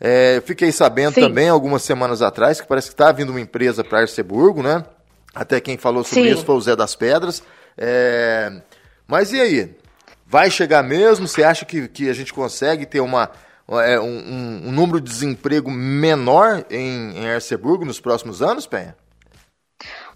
É, 0.00 0.42
fiquei 0.46 0.72
sabendo 0.72 1.14
Sim. 1.14 1.20
também, 1.20 1.48
algumas 1.48 1.82
semanas 1.82 2.22
atrás, 2.22 2.60
que 2.60 2.66
parece 2.66 2.88
que 2.88 2.94
está 2.94 3.12
vindo 3.12 3.30
uma 3.30 3.40
empresa 3.40 3.84
para 3.84 4.00
Arceburgo, 4.00 4.62
né? 4.62 4.82
Até 5.34 5.60
quem 5.60 5.76
falou 5.76 6.02
sobre 6.02 6.24
Sim. 6.24 6.34
isso 6.34 6.44
foi 6.44 6.54
o 6.54 6.60
Zé 6.60 6.74
das 6.74 6.96
Pedras. 6.96 7.42
É, 7.76 8.50
mas 9.06 9.32
e 9.32 9.40
aí? 9.40 9.76
Vai 10.26 10.50
chegar 10.50 10.82
mesmo? 10.82 11.28
Você 11.28 11.42
acha 11.42 11.64
que, 11.64 11.88
que 11.88 12.08
a 12.08 12.12
gente 12.12 12.32
consegue 12.32 12.86
ter 12.86 13.00
uma, 13.00 13.30
é, 13.68 14.00
um, 14.00 14.62
um, 14.66 14.72
número 14.72 15.00
de 15.00 15.10
desemprego 15.10 15.70
menor 15.70 16.64
em, 16.70 17.18
em 17.18 17.30
Arceburgo 17.30 17.84
nos 17.84 18.00
próximos 18.00 18.40
anos, 18.40 18.66
Penha? 18.66 18.96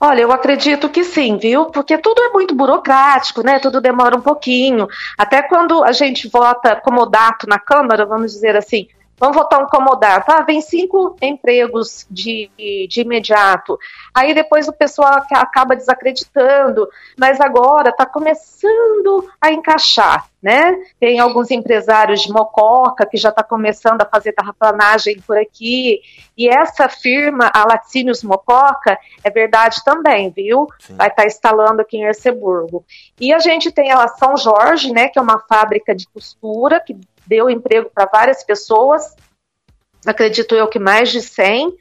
Olha, 0.01 0.23
eu 0.23 0.33
acredito 0.33 0.88
que 0.88 1.05
sim, 1.05 1.37
viu? 1.37 1.66
Porque 1.66 1.99
tudo 1.99 2.23
é 2.23 2.31
muito 2.31 2.55
burocrático, 2.55 3.42
né? 3.42 3.59
Tudo 3.59 3.81
demora 3.81 4.16
um 4.16 4.20
pouquinho. 4.20 4.87
Até 5.16 5.42
quando 5.42 5.83
a 5.83 5.92
gente 5.92 6.29
vota 6.29 6.77
comodato 6.77 7.47
na 7.47 7.59
Câmara, 7.59 8.05
vamos 8.05 8.33
dizer 8.33 8.57
assim, 8.57 8.88
Vamos 9.18 9.37
votar 9.37 9.62
um 9.62 9.66
comodato. 9.66 10.31
Ah, 10.31 10.42
vem 10.42 10.61
cinco 10.61 11.16
empregos 11.22 12.07
de, 12.11 12.50
de 12.88 13.00
imediato. 13.00 13.79
Aí 14.12 14.35
depois 14.35 14.66
o 14.66 14.72
pessoal 14.72 15.22
acaba 15.33 15.77
desacreditando, 15.77 16.88
mas 17.16 17.40
agora 17.40 17.90
está 17.90 18.05
começando 18.05 19.29
a 19.40 19.53
encaixar, 19.53 20.27
né? 20.42 20.77
Tem 20.98 21.20
alguns 21.20 21.50
empresários 21.50 22.22
de 22.22 22.33
Mococa 22.33 23.07
que 23.07 23.16
já 23.16 23.29
está 23.29 23.42
começando 23.42 24.03
a 24.03 24.07
fazer 24.07 24.33
terraplanagem 24.33 25.20
por 25.20 25.38
aqui. 25.38 26.00
E 26.37 26.48
essa 26.48 26.88
firma, 26.88 27.50
a 27.55 27.64
Laticínios 27.64 28.24
Mococa, 28.24 28.98
é 29.22 29.31
verdade 29.31 29.83
também, 29.85 30.31
viu? 30.31 30.66
Sim. 30.81 30.96
Vai 30.96 31.09
estar 31.09 31.22
tá 31.22 31.29
instalando 31.29 31.81
aqui 31.81 31.98
em 31.98 32.05
Erceburgo. 32.05 32.85
E 33.20 33.33
a 33.33 33.38
gente 33.38 33.70
tem 33.70 33.92
a 33.92 34.09
São 34.09 34.37
Jorge, 34.37 34.92
né? 34.92 35.09
Que 35.09 35.18
é 35.18 35.22
uma 35.22 35.38
fábrica 35.38 35.94
de 35.94 36.09
costura 36.09 36.81
que 36.81 36.96
deu 37.27 37.49
emprego 37.49 37.91
para 37.95 38.07
várias 38.07 38.43
pessoas, 38.45 39.15
acredito 40.07 40.55
eu 40.55 40.69
que 40.69 40.79
mais 40.79 41.11
de 41.11 41.21
100. 41.21 41.73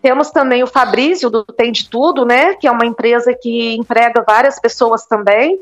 Temos 0.00 0.30
também 0.30 0.62
o 0.62 0.66
Fabrício, 0.66 1.28
do 1.28 1.44
Tem 1.44 1.72
de 1.72 1.88
Tudo, 1.88 2.24
né, 2.24 2.54
que 2.54 2.66
é 2.66 2.70
uma 2.70 2.86
empresa 2.86 3.34
que 3.34 3.74
emprega 3.74 4.24
várias 4.26 4.60
pessoas 4.60 5.04
também. 5.06 5.60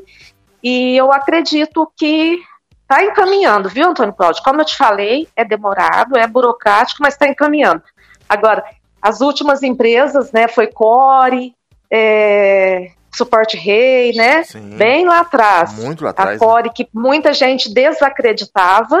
E 0.61 0.95
eu 0.95 1.11
acredito 1.11 1.91
que 1.95 2.39
está 2.81 3.03
encaminhando, 3.03 3.67
viu, 3.67 3.89
Antônio 3.89 4.13
Cláudio? 4.13 4.43
Como 4.43 4.61
eu 4.61 4.65
te 4.65 4.77
falei, 4.77 5.27
é 5.35 5.43
demorado, 5.43 6.17
é 6.17 6.25
burocrático, 6.27 7.01
mas 7.01 7.15
está 7.15 7.27
encaminhando. 7.27 7.81
Agora, 8.29 8.63
as 9.01 9.21
últimas 9.21 9.63
empresas, 9.63 10.31
né, 10.31 10.47
foi 10.47 10.67
Core, 10.67 11.55
é, 11.91 12.91
Suporte 13.17 13.57
Rei, 13.57 14.13
né? 14.13 14.43
Sim. 14.43 14.77
Bem 14.77 15.05
lá 15.05 15.21
atrás. 15.21 15.73
Muito 15.73 16.03
lá 16.03 16.11
atrás. 16.11 16.41
A 16.41 16.45
Core, 16.45 16.67
né? 16.67 16.73
que 16.73 16.87
muita 16.93 17.33
gente 17.33 17.73
desacreditava. 17.73 18.97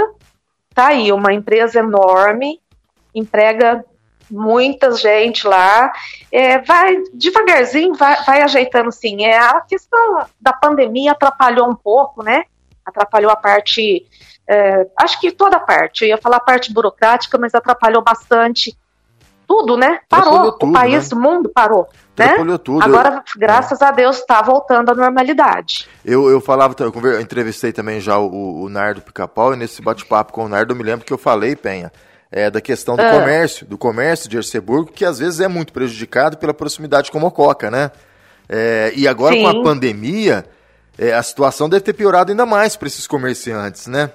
Tá 0.73 0.87
aí, 0.87 1.11
uma 1.11 1.33
empresa 1.33 1.79
enorme, 1.79 2.59
emprega 3.13 3.83
muita 4.29 4.91
gente 4.91 5.47
lá. 5.47 5.91
É, 6.31 6.59
vai 6.59 6.97
devagarzinho, 7.13 7.93
vai, 7.95 8.23
vai 8.23 8.41
ajeitando 8.41 8.91
sim. 8.91 9.25
É, 9.25 9.37
a 9.37 9.61
questão 9.61 10.25
da 10.39 10.53
pandemia 10.53 11.13
atrapalhou 11.13 11.69
um 11.69 11.75
pouco, 11.75 12.23
né? 12.23 12.43
Atrapalhou 12.85 13.31
a 13.31 13.35
parte. 13.35 14.05
É, 14.47 14.87
acho 14.97 15.19
que 15.19 15.31
toda 15.31 15.57
a 15.57 15.61
parte. 15.61 16.03
Eu 16.03 16.09
ia 16.09 16.17
falar 16.17 16.37
a 16.37 16.41
parte 16.41 16.71
burocrática, 16.71 17.37
mas 17.37 17.53
atrapalhou 17.53 18.03
bastante 18.03 18.77
tudo, 19.47 19.77
né? 19.77 19.99
Parou. 20.09 20.51
Tudo, 20.51 20.69
o 20.69 20.73
país, 20.73 21.09
né? 21.09 21.17
o 21.17 21.21
mundo 21.21 21.49
parou. 21.49 21.87
Né? 22.17 22.35
Tudo. 22.63 22.83
Agora, 22.83 23.23
graças 23.37 23.81
é. 23.81 23.85
a 23.85 23.91
Deus, 23.91 24.17
está 24.17 24.41
voltando 24.41 24.89
à 24.89 24.95
normalidade. 24.95 25.87
Eu, 26.03 26.29
eu 26.29 26.41
falava, 26.41 26.75
eu 26.79 27.21
entrevistei 27.21 27.71
também 27.71 28.01
já 28.01 28.17
o, 28.17 28.63
o 28.63 28.69
Nardo 28.69 29.01
Pica-Pau, 29.01 29.53
e 29.53 29.57
nesse 29.57 29.81
bate-papo 29.81 30.33
com 30.33 30.45
o 30.45 30.49
Nardo, 30.49 30.73
eu 30.73 30.77
me 30.77 30.83
lembro 30.83 31.05
que 31.05 31.13
eu 31.13 31.17
falei, 31.17 31.55
Penha, 31.55 31.91
é, 32.31 32.49
da 32.49 32.59
questão 32.59 32.95
do 32.95 33.01
ah. 33.01 33.11
comércio, 33.11 33.65
do 33.65 33.77
comércio 33.77 34.29
de 34.29 34.35
Erceburgo, 34.35 34.91
que 34.91 35.05
às 35.05 35.19
vezes 35.19 35.39
é 35.39 35.47
muito 35.47 35.71
prejudicado 35.71 36.37
pela 36.37 36.53
proximidade 36.53 37.11
com 37.11 37.19
Mococa, 37.19 37.71
né? 37.71 37.91
É, 38.49 38.91
e 38.95 39.07
agora 39.07 39.35
Sim. 39.35 39.43
com 39.43 39.47
a 39.47 39.63
pandemia, 39.63 40.45
é, 40.97 41.13
a 41.13 41.21
situação 41.21 41.69
deve 41.69 41.81
ter 41.81 41.93
piorado 41.93 42.31
ainda 42.31 42.45
mais 42.45 42.75
para 42.75 42.87
esses 42.87 43.07
comerciantes, 43.07 43.87
né? 43.87 44.11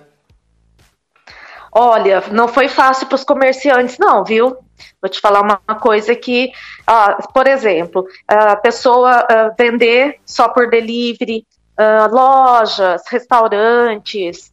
Olha, 1.73 2.23
não 2.31 2.49
foi 2.49 2.69
fácil 2.69 3.07
para 3.07 3.15
os 3.15 3.25
comerciantes, 3.25 3.97
não, 3.99 4.23
viu? 4.23 4.57
Vou 5.01 5.09
te 5.09 5.21
falar 5.21 5.41
uma 5.41 5.81
coisa 5.81 6.15
que, 6.15 6.53
por 7.33 7.47
exemplo, 7.47 8.07
a 8.29 8.57
pessoa 8.57 9.27
vender 9.59 10.21
só 10.27 10.49
por 10.49 10.69
delivery, 10.69 11.47
lojas, 12.11 13.03
restaurantes, 13.09 14.53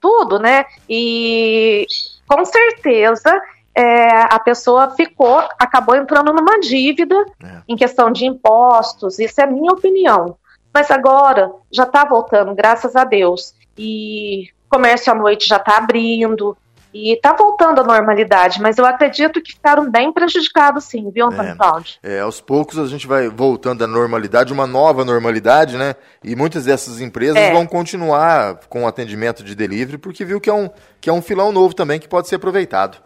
tudo, 0.00 0.38
né? 0.38 0.64
E 0.88 1.86
com 2.26 2.44
certeza 2.44 3.30
é, 3.74 4.22
a 4.32 4.38
pessoa 4.38 4.90
ficou, 4.90 5.38
acabou 5.58 5.96
entrando 5.96 6.32
numa 6.32 6.60
dívida 6.60 7.16
é. 7.42 7.62
em 7.68 7.76
questão 7.76 8.10
de 8.10 8.26
impostos, 8.26 9.18
isso 9.18 9.40
é 9.40 9.46
minha 9.46 9.72
opinião. 9.72 10.36
Mas 10.72 10.90
agora 10.90 11.52
já 11.70 11.82
está 11.82 12.04
voltando, 12.04 12.54
graças 12.54 12.94
a 12.94 13.04
Deus. 13.04 13.54
E 13.76 14.50
comércio 14.70 15.12
à 15.12 15.14
noite 15.14 15.48
já 15.48 15.56
está 15.56 15.76
abrindo, 15.76 16.56
e 16.92 17.12
está 17.12 17.32
voltando 17.32 17.80
à 17.80 17.84
normalidade, 17.84 18.60
mas 18.60 18.76
eu 18.76 18.84
acredito 18.84 19.40
que 19.40 19.52
ficaram 19.52 19.88
bem 19.88 20.12
prejudicados 20.12 20.84
sim, 20.84 21.08
viu, 21.10 21.26
Antônio 21.26 21.52
é, 21.52 21.56
Cláudio? 21.56 21.94
É, 22.02 22.20
aos 22.20 22.40
poucos 22.40 22.78
a 22.78 22.86
gente 22.86 23.06
vai 23.06 23.28
voltando 23.28 23.84
à 23.84 23.86
normalidade, 23.86 24.52
uma 24.52 24.66
nova 24.66 25.04
normalidade, 25.04 25.76
né? 25.76 25.94
E 26.22 26.34
muitas 26.34 26.64
dessas 26.64 27.00
empresas 27.00 27.36
é. 27.36 27.52
vão 27.52 27.64
continuar 27.64 28.60
com 28.68 28.84
o 28.84 28.86
atendimento 28.88 29.44
de 29.44 29.54
delivery, 29.54 29.98
porque 29.98 30.24
viu 30.24 30.40
que 30.40 30.50
é 30.50 30.54
um, 30.54 30.68
que 31.00 31.08
é 31.08 31.12
um 31.12 31.22
filão 31.22 31.52
novo 31.52 31.74
também 31.74 32.00
que 32.00 32.08
pode 32.08 32.28
ser 32.28 32.36
aproveitado. 32.36 32.98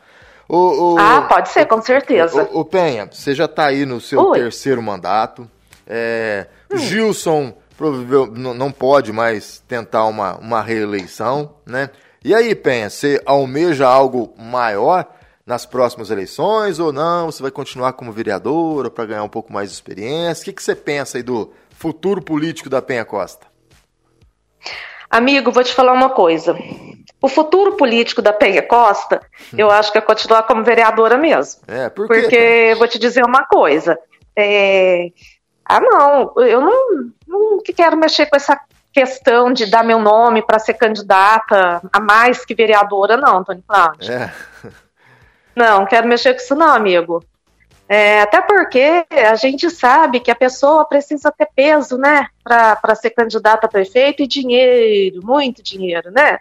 O, 0.48 0.94
o, 0.94 0.98
ah, 0.98 1.22
pode 1.22 1.50
ser, 1.50 1.66
com 1.66 1.80
certeza. 1.80 2.48
O, 2.52 2.60
o 2.60 2.64
Penha, 2.64 3.08
você 3.10 3.34
já 3.34 3.46
está 3.46 3.66
aí 3.66 3.84
no 3.84 4.00
seu 4.00 4.20
Oi. 4.20 4.38
terceiro 4.38 4.82
mandato. 4.82 5.48
É, 5.86 6.46
hum. 6.72 6.76
Gilson 6.78 7.54
não 7.92 8.72
pode 8.72 9.12
mais 9.12 9.62
tentar 9.66 10.04
uma, 10.06 10.36
uma 10.36 10.62
reeleição, 10.62 11.54
né? 11.66 11.90
E 12.24 12.34
aí, 12.34 12.54
Penha, 12.54 12.88
você 12.88 13.20
almeja 13.26 13.86
algo 13.86 14.32
maior 14.38 15.06
nas 15.46 15.66
próximas 15.66 16.10
eleições 16.10 16.78
ou 16.78 16.92
não? 16.92 17.30
Você 17.30 17.42
vai 17.42 17.50
continuar 17.50 17.92
como 17.92 18.12
vereadora 18.12 18.90
para 18.90 19.04
ganhar 19.04 19.22
um 19.22 19.28
pouco 19.28 19.52
mais 19.52 19.68
de 19.68 19.74
experiência? 19.74 20.42
O 20.42 20.44
que, 20.46 20.52
que 20.54 20.62
você 20.62 20.74
pensa 20.74 21.18
aí 21.18 21.22
do 21.22 21.52
futuro 21.70 22.22
político 22.22 22.70
da 22.70 22.80
Penha 22.80 23.04
Costa? 23.04 23.46
Amigo, 25.10 25.52
vou 25.52 25.62
te 25.62 25.72
falar 25.74 25.92
uma 25.92 26.10
coisa. 26.10 26.56
O 27.20 27.28
futuro 27.28 27.76
político 27.76 28.20
da 28.20 28.32
Penha 28.32 28.62
Costa, 28.62 29.20
eu 29.56 29.70
acho 29.70 29.92
que 29.92 29.98
é 29.98 30.00
continuar 30.00 30.42
como 30.44 30.64
vereadora 30.64 31.16
mesmo. 31.16 31.62
É, 31.68 31.88
por 31.88 32.08
quê? 32.08 32.20
Porque 32.20 32.74
vou 32.78 32.88
te 32.88 32.98
dizer 32.98 33.24
uma 33.24 33.44
coisa. 33.44 33.98
É... 34.36 35.10
Ah, 35.64 35.80
não, 35.80 36.34
eu 36.38 36.60
não, 36.60 37.10
não 37.38 37.58
quero 37.62 37.96
mexer 37.96 38.26
com 38.26 38.36
essa 38.36 38.58
questão 38.92 39.52
de 39.52 39.66
dar 39.66 39.82
meu 39.82 39.98
nome 39.98 40.40
para 40.40 40.58
ser 40.58 40.74
candidata 40.74 41.82
a 41.92 42.00
mais 42.00 42.44
que 42.44 42.54
vereadora, 42.54 43.16
não, 43.16 43.38
Antônio 43.38 43.64
Cláudio. 43.66 44.12
É. 44.12 44.32
Não, 45.54 45.86
quero 45.86 46.08
mexer 46.08 46.34
com 46.34 46.40
isso, 46.40 46.54
não, 46.54 46.74
amigo. 46.74 47.24
É, 47.88 48.22
até 48.22 48.40
porque 48.40 49.04
a 49.10 49.34
gente 49.34 49.68
sabe 49.70 50.18
que 50.18 50.30
a 50.30 50.34
pessoa 50.34 50.86
precisa 50.86 51.30
ter 51.30 51.48
peso, 51.54 51.98
né, 51.98 52.26
para 52.42 52.94
ser 52.94 53.10
candidata 53.10 53.66
a 53.66 53.70
prefeito 53.70 54.22
e 54.22 54.26
dinheiro, 54.26 55.20
muito 55.22 55.62
dinheiro, 55.62 56.10
né? 56.10 56.38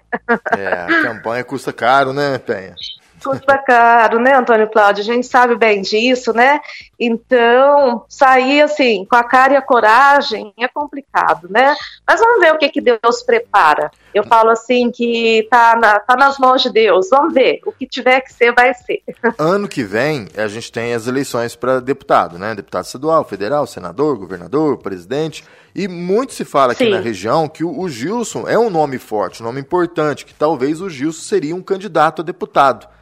É, 0.57 0.67
a 0.67 1.01
campanha 1.01 1.43
custa 1.43 1.73
caro, 1.73 2.13
né, 2.13 2.37
Penha? 2.37 2.75
custa 3.23 3.57
caro, 3.57 4.19
né, 4.19 4.35
Antônio 4.35 4.69
Cláudio? 4.69 5.01
A 5.01 5.05
gente 5.05 5.25
sabe 5.25 5.55
bem 5.55 5.81
disso, 5.81 6.33
né? 6.33 6.59
Então, 6.99 8.05
sair 8.07 8.61
assim, 8.61 9.05
com 9.05 9.15
a 9.15 9.23
cara 9.23 9.53
e 9.53 9.55
a 9.55 9.61
coragem 9.61 10.53
é 10.59 10.67
complicado, 10.67 11.47
né? 11.49 11.75
Mas 12.05 12.19
vamos 12.19 12.39
ver 12.41 12.53
o 12.53 12.57
que, 12.57 12.69
que 12.69 12.81
Deus 12.81 13.23
prepara. 13.25 13.91
Eu 14.13 14.23
falo 14.23 14.51
assim 14.51 14.91
que 14.91 15.47
tá, 15.49 15.75
na, 15.75 15.99
tá 15.99 16.15
nas 16.15 16.37
mãos 16.37 16.61
de 16.61 16.71
Deus. 16.71 17.09
Vamos 17.09 17.33
ver. 17.33 17.61
O 17.65 17.71
que 17.71 17.87
tiver 17.87 18.21
que 18.21 18.31
ser, 18.31 18.53
vai 18.53 18.73
ser. 18.73 19.01
Ano 19.37 19.67
que 19.67 19.83
vem, 19.83 20.27
a 20.37 20.47
gente 20.47 20.71
tem 20.71 20.93
as 20.93 21.07
eleições 21.07 21.55
para 21.55 21.79
deputado, 21.79 22.37
né? 22.37 22.53
Deputado 22.53 22.85
estadual, 22.85 23.23
federal, 23.23 23.65
senador, 23.65 24.17
governador, 24.17 24.77
presidente. 24.77 25.43
E 25.75 25.87
muito 25.87 26.33
se 26.33 26.45
fala 26.45 26.73
aqui 26.73 26.85
Sim. 26.85 26.91
na 26.91 26.99
região 26.99 27.49
que 27.49 27.63
o, 27.63 27.79
o 27.79 27.89
Gilson 27.89 28.47
é 28.47 28.57
um 28.57 28.69
nome 28.69 28.99
forte, 28.99 29.41
um 29.41 29.45
nome 29.45 29.59
importante, 29.59 30.25
que 30.25 30.33
talvez 30.33 30.81
o 30.81 30.89
Gilson 30.89 31.21
seria 31.21 31.55
um 31.55 31.61
candidato 31.61 32.21
a 32.21 32.25
deputado. 32.25 32.92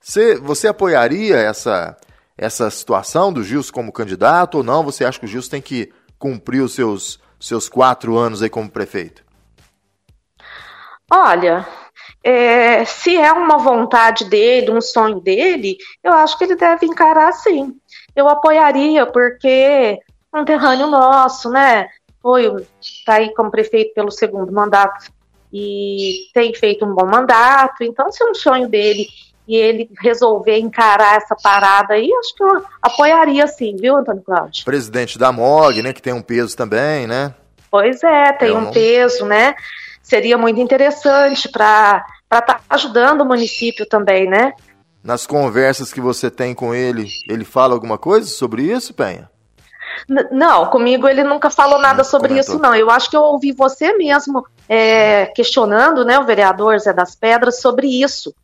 Você, 0.00 0.36
você 0.36 0.68
apoiaria 0.68 1.36
essa, 1.36 1.96
essa 2.36 2.70
situação 2.70 3.32
do 3.32 3.42
Gilson 3.42 3.72
como 3.72 3.92
candidato 3.92 4.58
ou 4.58 4.64
não? 4.64 4.84
Você 4.84 5.04
acha 5.04 5.18
que 5.18 5.24
o 5.24 5.28
Gilson 5.28 5.50
tem 5.50 5.62
que 5.62 5.92
cumprir 6.18 6.62
os 6.62 6.74
seus, 6.74 7.20
seus 7.38 7.68
quatro 7.68 8.16
anos 8.16 8.42
aí 8.42 8.48
como 8.48 8.70
prefeito? 8.70 9.24
Olha, 11.10 11.66
é, 12.22 12.84
se 12.84 13.16
é 13.16 13.32
uma 13.32 13.58
vontade 13.58 14.24
dele, 14.26 14.70
um 14.70 14.80
sonho 14.80 15.20
dele, 15.20 15.76
eu 16.02 16.12
acho 16.12 16.36
que 16.36 16.44
ele 16.44 16.56
deve 16.56 16.86
encarar 16.86 17.32
sim. 17.32 17.74
Eu 18.14 18.28
apoiaria, 18.28 19.06
porque 19.06 19.98
um 20.34 20.44
terrâneo 20.44 20.86
nosso, 20.88 21.50
né? 21.50 21.88
Foi, 22.20 22.50
tá 23.06 23.14
aí 23.14 23.32
como 23.34 23.50
prefeito 23.50 23.94
pelo 23.94 24.10
segundo 24.10 24.52
mandato 24.52 25.10
e 25.52 26.28
tem 26.34 26.52
feito 26.54 26.84
um 26.84 26.94
bom 26.94 27.06
mandato, 27.06 27.82
então 27.82 28.10
se 28.12 28.22
é 28.22 28.26
um 28.26 28.34
sonho 28.34 28.68
dele 28.68 29.06
e 29.48 29.56
ele 29.56 29.90
resolver 29.98 30.58
encarar 30.58 31.16
essa 31.16 31.34
parada 31.34 31.94
aí, 31.94 32.12
acho 32.20 32.34
que 32.34 32.44
eu 32.44 32.62
apoiaria 32.82 33.46
sim, 33.46 33.74
viu, 33.76 33.96
Antônio 33.96 34.22
Cláudio? 34.22 34.62
Presidente 34.64 35.18
da 35.18 35.32
MOG, 35.32 35.82
né, 35.82 35.94
que 35.94 36.02
tem 36.02 36.12
um 36.12 36.20
peso 36.20 36.54
também, 36.54 37.06
né? 37.06 37.34
Pois 37.70 38.02
é, 38.02 38.32
tem 38.32 38.54
um, 38.54 38.70
peso, 38.70 39.24
né? 39.24 39.54
Seria 40.02 40.36
muito 40.36 40.60
interessante 40.60 41.48
para 41.48 42.04
estar 42.24 42.42
tá 42.42 42.60
ajudando 42.68 43.22
o 43.22 43.24
município 43.24 43.86
também, 43.86 44.28
né? 44.28 44.52
Nas 45.02 45.26
conversas 45.26 45.92
que 45.92 46.00
você 46.00 46.30
tem 46.30 46.54
com 46.54 46.74
ele, 46.74 47.08
ele 47.28 47.44
fala 47.44 47.72
alguma 47.72 47.96
coisa 47.96 48.28
sobre 48.28 48.62
isso, 48.62 48.92
Penha? 48.92 49.30
N 50.08 50.28
não, 50.30 50.66
comigo 50.66 51.08
ele 51.08 51.24
nunca 51.24 51.50
falou 51.50 51.78
nada 51.78 52.04
sobre 52.04 52.28
comentou. 52.28 52.54
isso, 52.54 52.62
não. 52.62 52.74
Eu 52.74 52.90
acho 52.90 53.08
que 53.08 53.16
eu 53.16 53.22
ouvi 53.22 53.52
você 53.52 53.94
mesmo 53.96 54.46
é, 54.68 55.26
questionando, 55.26 56.04
né, 56.04 56.18
o 56.18 56.24
vereador 56.24 56.78
Zé 56.78 56.92
das 56.92 57.14
Pedras, 57.14 57.60
sobre 57.60 57.86
isso. 57.86 58.34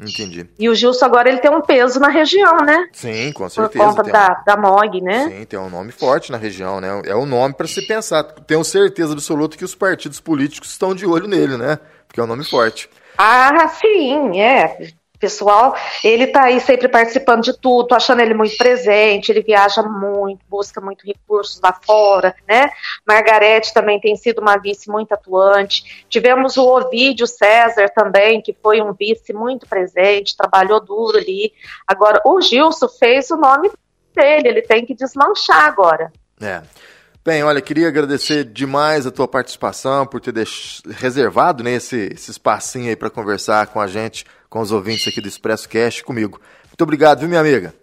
Entendi. 0.00 0.48
E 0.58 0.68
o 0.68 0.74
Gilson 0.74 1.04
agora 1.04 1.28
ele 1.28 1.38
tem 1.38 1.50
um 1.50 1.60
peso 1.60 2.00
na 2.00 2.08
região, 2.08 2.56
né? 2.58 2.88
Sim, 2.92 3.32
com 3.32 3.48
certeza. 3.48 3.84
Por 3.84 3.94
conta 3.94 4.02
da, 4.02 4.40
um... 4.40 4.44
da 4.44 4.56
MOG, 4.56 5.00
né? 5.00 5.28
Sim, 5.28 5.44
tem 5.44 5.58
um 5.58 5.70
nome 5.70 5.92
forte 5.92 6.32
na 6.32 6.38
região, 6.38 6.80
né? 6.80 7.02
É 7.06 7.14
um 7.14 7.26
nome 7.26 7.54
para 7.54 7.68
se 7.68 7.86
pensar. 7.86 8.24
Tenho 8.24 8.64
certeza 8.64 9.12
absoluta 9.12 9.56
que 9.56 9.64
os 9.64 9.74
partidos 9.74 10.20
políticos 10.20 10.70
estão 10.70 10.94
de 10.94 11.06
olho 11.06 11.28
nele, 11.28 11.56
né? 11.56 11.78
Porque 12.08 12.20
é 12.20 12.24
um 12.24 12.26
nome 12.26 12.44
forte. 12.44 12.90
Ah, 13.16 13.68
sim, 13.68 14.40
é 14.40 14.88
pessoal, 15.24 15.74
ele 16.02 16.26
tá 16.26 16.44
aí 16.44 16.60
sempre 16.60 16.86
participando 16.86 17.42
de 17.42 17.58
tudo, 17.58 17.88
tô 17.88 17.94
achando 17.94 18.20
ele 18.20 18.34
muito 18.34 18.58
presente, 18.58 19.32
ele 19.32 19.40
viaja 19.40 19.82
muito, 19.82 20.44
busca 20.46 20.82
muito 20.82 21.06
recursos 21.06 21.58
lá 21.62 21.72
fora, 21.72 22.36
né? 22.46 22.68
Margarete 23.06 23.72
também 23.72 23.98
tem 23.98 24.14
sido 24.16 24.42
uma 24.42 24.58
vice 24.58 24.90
muito 24.90 25.14
atuante. 25.14 26.04
Tivemos 26.10 26.58
o 26.58 26.66
Ovídio 26.66 27.26
César 27.26 27.88
também, 27.88 28.42
que 28.42 28.54
foi 28.62 28.82
um 28.82 28.92
vice 28.92 29.32
muito 29.32 29.66
presente, 29.66 30.36
trabalhou 30.36 30.78
duro 30.78 31.16
ali. 31.16 31.54
Agora, 31.88 32.20
o 32.26 32.38
Gilson 32.42 32.88
fez 32.88 33.30
o 33.30 33.38
nome 33.38 33.70
dele, 34.14 34.48
ele 34.48 34.62
tem 34.62 34.84
que 34.84 34.94
desmanchar 34.94 35.64
agora. 35.64 36.12
É. 36.38 36.60
Bem, 37.24 37.42
olha, 37.42 37.62
queria 37.62 37.88
agradecer 37.88 38.44
demais 38.44 39.06
a 39.06 39.10
tua 39.10 39.26
participação, 39.26 40.06
por 40.06 40.20
ter 40.20 40.30
deix... 40.30 40.82
reservado 40.90 41.64
né, 41.64 41.70
esse, 41.70 42.10
esse 42.12 42.30
espacinho 42.30 42.90
aí 42.90 42.96
para 42.96 43.08
conversar 43.08 43.68
com 43.68 43.80
a 43.80 43.86
gente, 43.86 44.26
com 44.50 44.60
os 44.60 44.70
ouvintes 44.70 45.08
aqui 45.08 45.22
do 45.22 45.28
Expresso 45.28 45.66
Cast 45.66 46.04
comigo. 46.04 46.38
Muito 46.66 46.82
obrigado, 46.82 47.20
viu, 47.20 47.28
minha 47.28 47.40
amiga? 47.40 47.74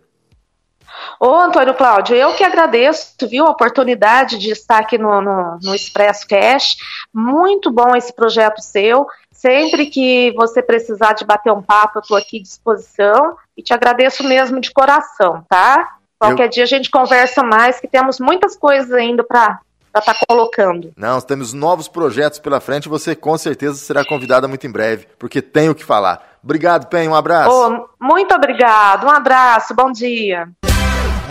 Ô, 1.19 1.34
Antônio 1.34 1.73
Cláudio, 1.73 2.15
eu 2.15 2.36
que 2.36 2.43
agradeço, 2.43 3.15
viu, 3.27 3.47
a 3.47 3.49
oportunidade 3.49 4.38
de 4.38 4.51
estar 4.51 4.77
aqui 4.77 4.99
no, 4.99 5.19
no, 5.21 5.58
no 5.60 5.73
Expresso 5.73 6.27
Cash. 6.27 6.75
Muito 7.12 7.71
bom 7.71 7.95
esse 7.95 8.13
projeto 8.13 8.62
seu. 8.62 9.08
Sempre 9.32 9.88
que 9.88 10.32
você 10.34 10.62
precisar 10.62 11.13
de 11.13 11.25
bater 11.25 11.51
um 11.51 11.63
papo, 11.63 11.97
eu 11.97 12.01
estou 12.01 12.15
aqui 12.15 12.38
à 12.38 12.43
disposição. 12.43 13.36
E 13.58 13.63
te 13.63 13.73
agradeço 13.73 14.23
mesmo 14.23 14.62
de 14.62 14.71
coração, 14.71 15.43
tá? 15.49 15.97
Qualquer 16.21 16.45
eu... 16.45 16.49
dia 16.49 16.63
a 16.65 16.67
gente 16.67 16.91
conversa 16.91 17.41
mais, 17.41 17.79
que 17.79 17.88
temos 17.88 18.19
muitas 18.19 18.55
coisas 18.55 18.91
ainda 18.91 19.23
para 19.23 19.60
estar 19.88 20.13
tá 20.13 20.25
colocando. 20.27 20.93
Não, 20.95 21.19
temos 21.19 21.51
novos 21.51 21.88
projetos 21.88 22.38
pela 22.38 22.62
frente. 22.62 22.88
Você 22.88 23.15
com 23.15 23.36
certeza 23.39 23.73
será 23.73 24.05
convidada 24.05 24.47
muito 24.47 24.67
em 24.67 24.71
breve, 24.71 25.07
porque 25.17 25.41
tem 25.41 25.67
o 25.67 25.73
que 25.73 25.84
falar. 25.84 26.38
Obrigado, 26.43 26.86
Pen, 26.86 27.10
um 27.10 27.15
abraço. 27.15 27.51
Oh, 27.51 28.05
muito 28.05 28.36
obrigado, 28.36 29.07
um 29.07 29.10
abraço, 29.10 29.73
bom 29.73 29.91
dia. 29.91 30.47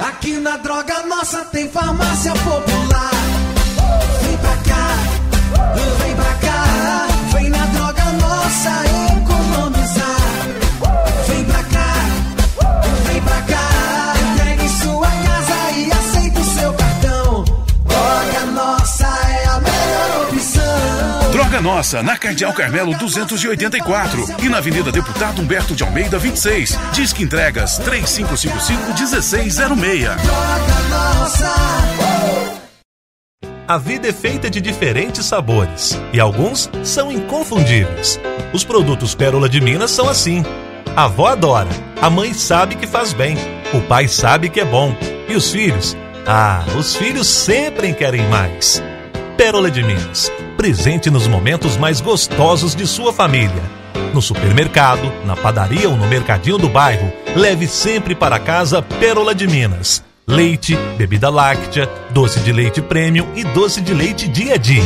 Aqui 0.08 0.32
na 0.40 0.56
Droga 0.56 1.06
Nossa 1.06 1.44
tem 1.44 1.68
farmácia 1.68 2.32
popular. 2.32 3.10
Vem 4.22 4.36
pra 4.38 4.56
cá, 4.66 6.02
vem 6.02 6.16
pra 6.16 6.34
cá, 6.34 7.06
vem 7.32 7.50
na 7.50 7.64
Droga 7.66 8.04
Nossa. 8.20 9.09
Nossa, 21.60 22.02
na 22.02 22.16
Cardeal 22.16 22.52
Carmelo 22.52 22.94
284 22.96 24.36
e 24.42 24.48
na 24.48 24.58
Avenida 24.58 24.90
Deputado 24.90 25.40
Humberto 25.40 25.74
de 25.74 25.82
Almeida 25.82 26.18
26. 26.18 26.78
Disque 26.92 27.22
entregas 27.22 27.78
3555 27.78 28.94
1606. 28.94 30.08
A 33.68 33.78
vida 33.78 34.08
é 34.08 34.12
feita 34.12 34.50
de 34.50 34.60
diferentes 34.60 35.26
sabores 35.26 35.96
e 36.12 36.18
alguns 36.18 36.68
são 36.82 37.12
inconfundíveis. 37.12 38.18
Os 38.52 38.64
produtos 38.64 39.14
Pérola 39.14 39.48
de 39.48 39.60
Minas 39.60 39.92
são 39.92 40.08
assim. 40.08 40.42
A 40.96 41.04
avó 41.04 41.28
adora, 41.28 41.68
a 42.02 42.10
mãe 42.10 42.34
sabe 42.34 42.74
que 42.74 42.86
faz 42.86 43.12
bem, 43.12 43.36
o 43.72 43.80
pai 43.82 44.08
sabe 44.08 44.48
que 44.48 44.58
é 44.58 44.64
bom 44.64 44.92
e 45.28 45.36
os 45.36 45.52
filhos? 45.52 45.96
Ah, 46.26 46.64
os 46.76 46.96
filhos 46.96 47.28
sempre 47.28 47.92
querem 47.94 48.26
mais. 48.28 48.82
Pérola 49.36 49.70
de 49.70 49.84
Minas, 49.84 50.32
presente 50.60 51.08
nos 51.08 51.26
momentos 51.26 51.78
mais 51.78 52.02
gostosos 52.02 52.74
de 52.74 52.86
sua 52.86 53.14
família. 53.14 53.62
No 54.12 54.20
supermercado, 54.20 55.10
na 55.24 55.34
padaria 55.34 55.88
ou 55.88 55.96
no 55.96 56.06
mercadinho 56.06 56.58
do 56.58 56.68
bairro, 56.68 57.10
leve 57.34 57.66
sempre 57.66 58.14
para 58.14 58.38
casa 58.38 58.82
Pérola 58.82 59.34
de 59.34 59.48
Minas 59.48 60.04
leite, 60.26 60.76
bebida 60.96 61.28
láctea, 61.30 61.88
doce 62.10 62.38
de 62.40 62.52
leite 62.52 62.80
premium 62.80 63.26
e 63.34 63.42
doce 63.42 63.80
de 63.80 63.92
leite 63.92 64.28
dia 64.28 64.54
a 64.54 64.56
dia. 64.56 64.82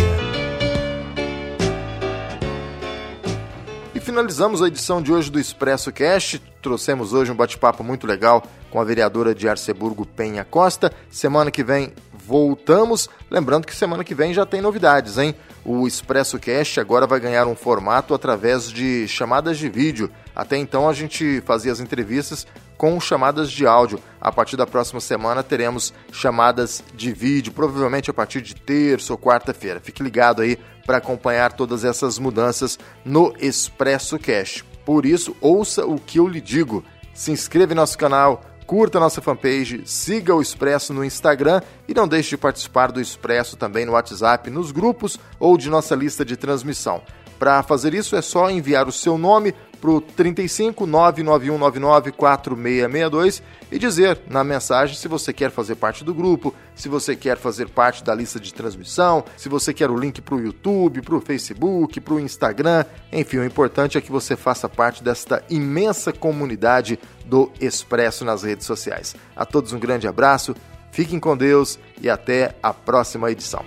E 3.94 4.00
finalizamos 4.00 4.62
a 4.62 4.68
edição 4.68 5.02
de 5.02 5.12
hoje 5.12 5.30
do 5.30 5.38
Expresso 5.38 5.92
Cast. 5.92 6.40
Trouxemos 6.62 7.12
hoje 7.12 7.30
um 7.30 7.34
bate-papo 7.34 7.84
muito 7.84 8.06
legal 8.06 8.42
com 8.70 8.80
a 8.80 8.84
vereadora 8.84 9.34
de 9.34 9.46
Arceburgo 9.46 10.06
Penha 10.06 10.44
Costa. 10.44 10.90
Semana 11.10 11.50
que 11.50 11.62
vem 11.62 11.92
voltamos. 12.26 13.08
Lembrando 13.30 13.66
que 13.66 13.74
semana 13.74 14.04
que 14.04 14.14
vem 14.14 14.32
já 14.32 14.46
tem 14.46 14.60
novidades, 14.60 15.18
hein? 15.18 15.34
O 15.64 15.86
Expresso 15.86 16.38
Cast 16.38 16.78
agora 16.78 17.06
vai 17.06 17.18
ganhar 17.20 17.46
um 17.46 17.54
formato 17.54 18.14
através 18.14 18.70
de 18.70 19.08
chamadas 19.08 19.58
de 19.58 19.68
vídeo. 19.68 20.10
Até 20.34 20.56
então 20.56 20.88
a 20.88 20.92
gente 20.92 21.40
fazia 21.46 21.72
as 21.72 21.80
entrevistas 21.80 22.46
com 22.76 23.00
chamadas 23.00 23.50
de 23.50 23.66
áudio. 23.66 23.98
A 24.20 24.30
partir 24.30 24.56
da 24.56 24.66
próxima 24.66 25.00
semana 25.00 25.42
teremos 25.42 25.94
chamadas 26.12 26.82
de 26.94 27.12
vídeo, 27.12 27.52
provavelmente 27.52 28.10
a 28.10 28.14
partir 28.14 28.42
de 28.42 28.54
terça 28.54 29.12
ou 29.12 29.18
quarta-feira. 29.18 29.80
Fique 29.80 30.02
ligado 30.02 30.42
aí 30.42 30.58
para 30.84 30.98
acompanhar 30.98 31.52
todas 31.52 31.84
essas 31.84 32.18
mudanças 32.18 32.78
no 33.04 33.34
Expresso 33.38 34.18
Cash. 34.18 34.64
Por 34.84 35.06
isso, 35.06 35.34
ouça 35.40 35.86
o 35.86 35.98
que 35.98 36.18
eu 36.18 36.28
lhe 36.28 36.40
digo. 36.40 36.84
Se 37.14 37.30
inscreva 37.30 37.72
em 37.72 37.76
nosso 37.76 37.96
canal, 37.96 38.42
curta 38.66 39.00
nossa 39.00 39.20
fanpage, 39.20 39.82
siga 39.84 40.34
o 40.34 40.42
Expresso 40.42 40.92
no 40.92 41.04
Instagram 41.04 41.60
e 41.86 41.94
não 41.94 42.08
deixe 42.08 42.30
de 42.30 42.36
participar 42.38 42.90
do 42.90 43.00
Expresso 43.00 43.56
também 43.56 43.84
no 43.84 43.92
WhatsApp, 43.92 44.50
nos 44.50 44.72
grupos 44.72 45.18
ou 45.38 45.56
de 45.56 45.68
nossa 45.68 45.94
lista 45.94 46.24
de 46.24 46.36
transmissão. 46.36 47.02
Para 47.38 47.62
fazer 47.62 47.94
isso 47.94 48.16
é 48.16 48.22
só 48.22 48.48
enviar 48.50 48.88
o 48.88 48.92
seu 48.92 49.18
nome, 49.18 49.54
para 49.84 49.90
o 49.90 50.00
35 50.00 50.86
99199 50.86 52.12
4662 52.12 53.42
e 53.70 53.78
dizer 53.78 54.18
na 54.30 54.42
mensagem 54.42 54.96
se 54.96 55.06
você 55.06 55.30
quer 55.30 55.50
fazer 55.50 55.74
parte 55.74 56.02
do 56.02 56.14
grupo, 56.14 56.54
se 56.74 56.88
você 56.88 57.14
quer 57.14 57.36
fazer 57.36 57.68
parte 57.68 58.02
da 58.02 58.14
lista 58.14 58.40
de 58.40 58.54
transmissão, 58.54 59.22
se 59.36 59.46
você 59.46 59.74
quer 59.74 59.90
o 59.90 59.96
link 59.98 60.22
para 60.22 60.36
o 60.36 60.40
YouTube, 60.40 61.02
para 61.02 61.14
o 61.14 61.20
Facebook, 61.20 62.00
para 62.00 62.14
o 62.14 62.20
Instagram. 62.20 62.86
Enfim, 63.12 63.36
o 63.36 63.44
importante 63.44 63.98
é 63.98 64.00
que 64.00 64.10
você 64.10 64.36
faça 64.36 64.70
parte 64.70 65.04
desta 65.04 65.44
imensa 65.50 66.14
comunidade 66.14 66.98
do 67.26 67.52
Expresso 67.60 68.24
nas 68.24 68.42
redes 68.42 68.64
sociais. 68.64 69.14
A 69.36 69.44
todos 69.44 69.74
um 69.74 69.78
grande 69.78 70.08
abraço, 70.08 70.56
fiquem 70.92 71.20
com 71.20 71.36
Deus 71.36 71.78
e 72.00 72.08
até 72.08 72.56
a 72.62 72.72
próxima 72.72 73.30
edição. 73.30 73.62